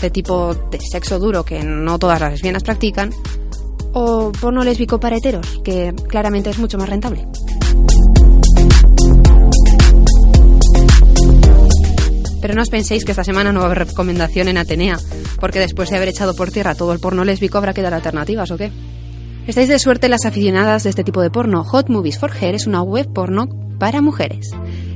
[0.00, 3.10] de tipo de sexo duro que no todas las lesbianas practican,
[3.92, 7.26] o porno lésbico para heteros, que claramente es mucho más rentable.
[12.40, 14.98] Pero no os penséis que esta semana no va a haber recomendación en Atenea,
[15.40, 18.50] porque después de haber echado por tierra todo el porno lésbico habrá que dar alternativas,
[18.50, 18.72] ¿o qué?
[19.50, 21.64] Estáis de suerte las aficionadas de este tipo de porno.
[21.64, 23.48] Hot Movies for Her es una web porno
[23.80, 24.48] para mujeres.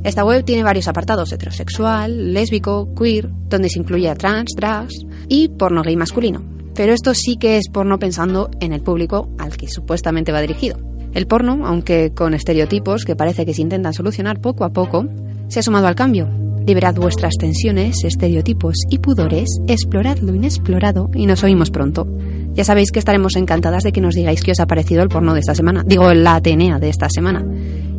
[0.05, 4.95] Esta web tiene varios apartados, heterosexual, lésbico, queer, donde se incluye a trans, drags
[5.29, 6.45] y porno gay masculino.
[6.73, 10.79] Pero esto sí que es porno pensando en el público al que supuestamente va dirigido.
[11.15, 15.05] El porno, aunque con estereotipos que parece que se intentan solucionar poco a poco,
[15.49, 16.29] se ha sumado al cambio.
[16.65, 22.07] Liberad vuestras tensiones, estereotipos y pudores, explorad lo inexplorado y nos oímos pronto.
[22.55, 25.35] Ya sabéis que estaremos encantadas de que nos digáis qué os ha parecido el porno
[25.35, 25.83] de esta semana.
[25.85, 27.45] Digo, la Atenea de esta semana.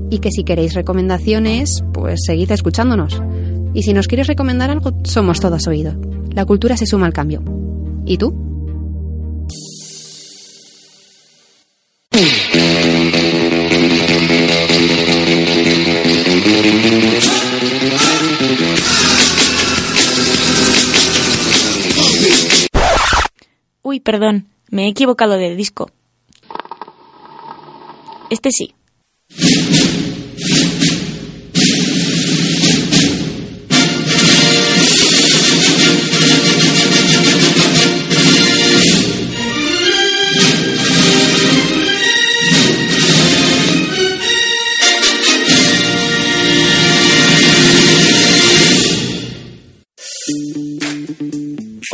[0.10, 3.22] Y que si queréis recomendaciones, pues seguid escuchándonos.
[3.74, 5.96] Y si nos quieres recomendar algo, somos todos oídos.
[6.34, 7.44] La cultura se suma al cambio.
[8.06, 8.45] ¿Y tú?
[24.06, 25.90] Perdón, me he equivocado de disco.
[28.30, 28.76] Este sí.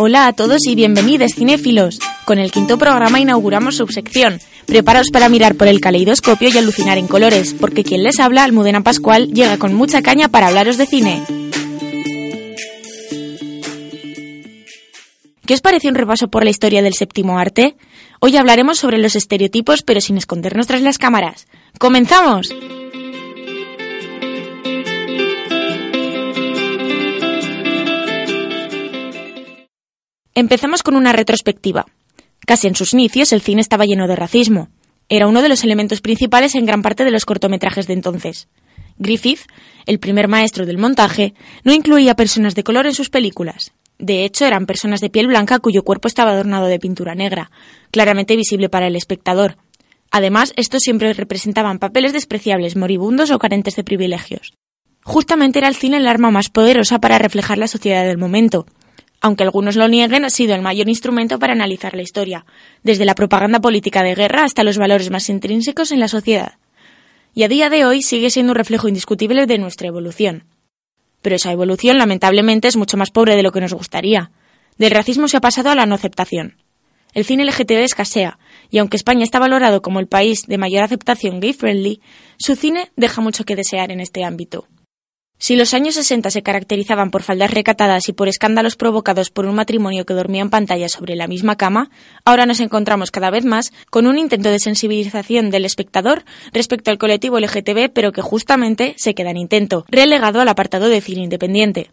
[0.03, 1.99] Hola a todos y bienvenidos cinéfilos.
[2.25, 4.39] Con el quinto programa inauguramos subsección.
[4.65, 8.81] Preparaos para mirar por el caleidoscopio y alucinar en colores, porque quien les habla, Almudena
[8.81, 11.21] Pascual, llega con mucha caña para hablaros de cine.
[15.45, 17.75] ¿Qué os pareció un repaso por la historia del séptimo arte?
[18.21, 21.45] Hoy hablaremos sobre los estereotipos, pero sin escondernos tras las cámaras.
[21.77, 22.49] ¡Comenzamos!
[30.33, 31.85] Empezamos con una retrospectiva.
[32.45, 34.69] Casi en sus inicios el cine estaba lleno de racismo.
[35.09, 38.47] Era uno de los elementos principales en gran parte de los cortometrajes de entonces.
[38.97, 39.41] Griffith,
[39.85, 41.33] el primer maestro del montaje,
[41.65, 43.73] no incluía personas de color en sus películas.
[43.99, 47.51] De hecho, eran personas de piel blanca cuyo cuerpo estaba adornado de pintura negra,
[47.91, 49.57] claramente visible para el espectador.
[50.11, 54.53] Además, estos siempre representaban papeles despreciables, moribundos o carentes de privilegios.
[55.03, 58.65] Justamente era el cine el arma más poderosa para reflejar la sociedad del momento,
[59.21, 62.45] aunque algunos lo nieguen, ha sido el mayor instrumento para analizar la historia,
[62.83, 66.53] desde la propaganda política de guerra hasta los valores más intrínsecos en la sociedad.
[67.35, 70.45] Y a día de hoy sigue siendo un reflejo indiscutible de nuestra evolución.
[71.21, 74.31] Pero esa evolución, lamentablemente, es mucho más pobre de lo que nos gustaría.
[74.77, 76.57] Del racismo se ha pasado a la no aceptación.
[77.13, 78.39] El cine LGTB escasea,
[78.71, 82.01] y aunque España está valorado como el país de mayor aceptación gay-friendly,
[82.37, 84.67] su cine deja mucho que desear en este ámbito.
[85.43, 89.55] Si los años 60 se caracterizaban por faldas recatadas y por escándalos provocados por un
[89.55, 91.89] matrimonio que dormía en pantalla sobre la misma cama,
[92.25, 96.99] ahora nos encontramos cada vez más con un intento de sensibilización del espectador respecto al
[96.99, 101.89] colectivo LGTB, pero que justamente se queda en intento, relegado al apartado de cine independiente.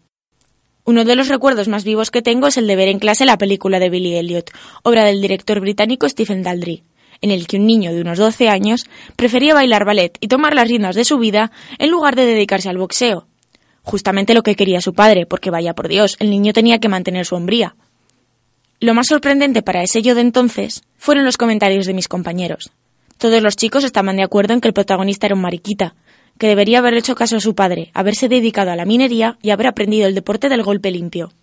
[0.83, 3.39] Uno de los recuerdos más vivos que tengo es el de ver en clase la
[3.39, 4.51] película de Billy Elliot,
[4.83, 6.83] obra del director británico Stephen Daldry
[7.21, 8.85] en el que un niño de unos 12 años
[9.15, 12.77] prefería bailar ballet y tomar las riendas de su vida en lugar de dedicarse al
[12.77, 13.27] boxeo,
[13.83, 17.25] Justamente lo que quería su padre, porque vaya por Dios, el niño tenía que mantener
[17.25, 17.75] su hombría.
[18.79, 22.71] Lo más sorprendente para ese yo de entonces fueron los comentarios de mis compañeros.
[23.17, 25.95] Todos los chicos estaban de acuerdo en que el protagonista era un mariquita,
[26.37, 29.67] que debería haber hecho caso a su padre, haberse dedicado a la minería y haber
[29.67, 31.33] aprendido el deporte del golpe limpio.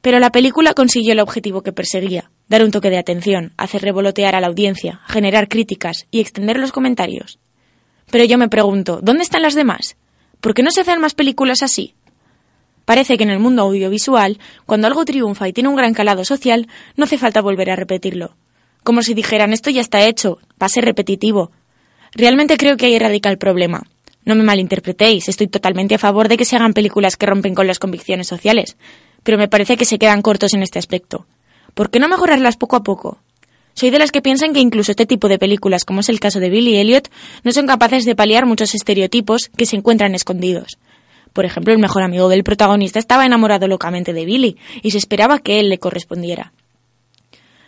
[0.00, 4.36] Pero la película consiguió el objetivo que perseguía, dar un toque de atención, hacer revolotear
[4.36, 7.40] a la audiencia, generar críticas y extender los comentarios.
[8.10, 9.96] Pero yo me pregunto, ¿dónde están las demás?
[10.44, 11.94] ¿Por qué no se hacen más películas así?
[12.84, 16.68] Parece que en el mundo audiovisual, cuando algo triunfa y tiene un gran calado social,
[16.96, 18.36] no hace falta volver a repetirlo.
[18.82, 21.50] Como si dijeran esto ya está hecho, va a ser repetitivo.
[22.12, 23.84] Realmente creo que ahí radica el problema.
[24.26, 27.66] No me malinterpretéis, estoy totalmente a favor de que se hagan películas que rompen con
[27.66, 28.76] las convicciones sociales,
[29.22, 31.26] pero me parece que se quedan cortos en este aspecto.
[31.72, 33.16] ¿Por qué no mejorarlas poco a poco?
[33.74, 36.38] Soy de las que piensan que incluso este tipo de películas, como es el caso
[36.38, 37.10] de Billy Elliot,
[37.42, 40.78] no son capaces de paliar muchos estereotipos que se encuentran escondidos.
[41.32, 45.40] Por ejemplo, el mejor amigo del protagonista estaba enamorado locamente de Billy y se esperaba
[45.40, 46.52] que él le correspondiera.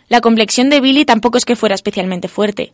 [0.07, 2.73] La complexión de Billy tampoco es que fuera especialmente fuerte.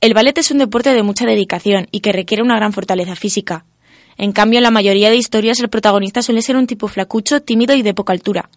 [0.00, 3.66] El ballet es un deporte de mucha dedicación y que requiere una gran fortaleza física.
[4.16, 7.74] En cambio, en la mayoría de historias el protagonista suele ser un tipo flacucho, tímido
[7.74, 8.48] y de poca altura.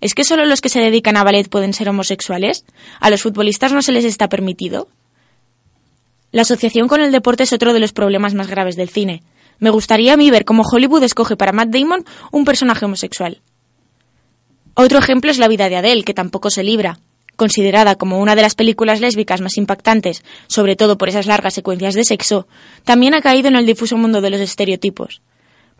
[0.00, 2.64] ¿Es que solo los que se dedican a ballet pueden ser homosexuales?
[3.00, 4.88] ¿A los futbolistas no se les está permitido?
[6.32, 9.22] La asociación con el deporte es otro de los problemas más graves del cine.
[9.58, 13.40] Me gustaría a mí ver cómo Hollywood escoge para Matt Damon un personaje homosexual.
[14.74, 16.98] Otro ejemplo es La vida de Adele, que tampoco se libra.
[17.36, 21.94] Considerada como una de las películas lésbicas más impactantes, sobre todo por esas largas secuencias
[21.94, 22.46] de sexo,
[22.84, 25.22] también ha caído en el difuso mundo de los estereotipos.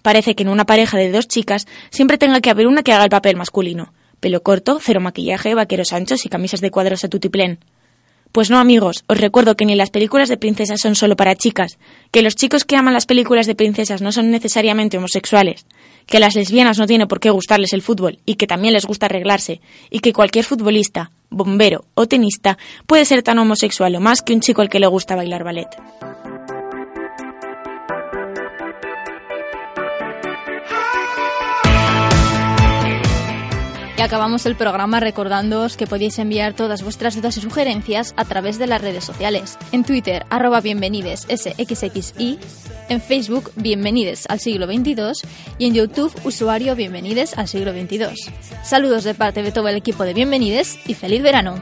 [0.01, 3.05] Parece que en una pareja de dos chicas siempre tenga que haber una que haga
[3.05, 7.59] el papel masculino, Pelo corto, cero maquillaje, vaqueros anchos y camisas de cuadros a tutiplén.
[8.33, 11.79] Pues no, amigos, os recuerdo que ni las películas de princesas son solo para chicas,
[12.11, 15.65] que los chicos que aman las películas de princesas no son necesariamente homosexuales,
[16.07, 18.85] que a las lesbianas no tiene por qué gustarles el fútbol y que también les
[18.85, 19.61] gusta arreglarse,
[19.91, 24.41] y que cualquier futbolista, bombero o tenista puede ser tan homosexual o más que un
[24.41, 25.69] chico al que le gusta bailar ballet.
[34.07, 38.69] Acabamos el programa recordándoos que podéis enviar todas vuestras dudas y sugerencias a través de
[38.69, 39.59] las redes sociales.
[39.73, 42.39] En Twitter, arroba bienvenides sxxi,
[42.89, 45.29] en Facebook, bienvenides al siglo XXII
[45.59, 48.33] y en YouTube, usuario bienvenides al siglo XXII.
[48.63, 51.61] Saludos de parte de todo el equipo de Bienvenides y feliz verano.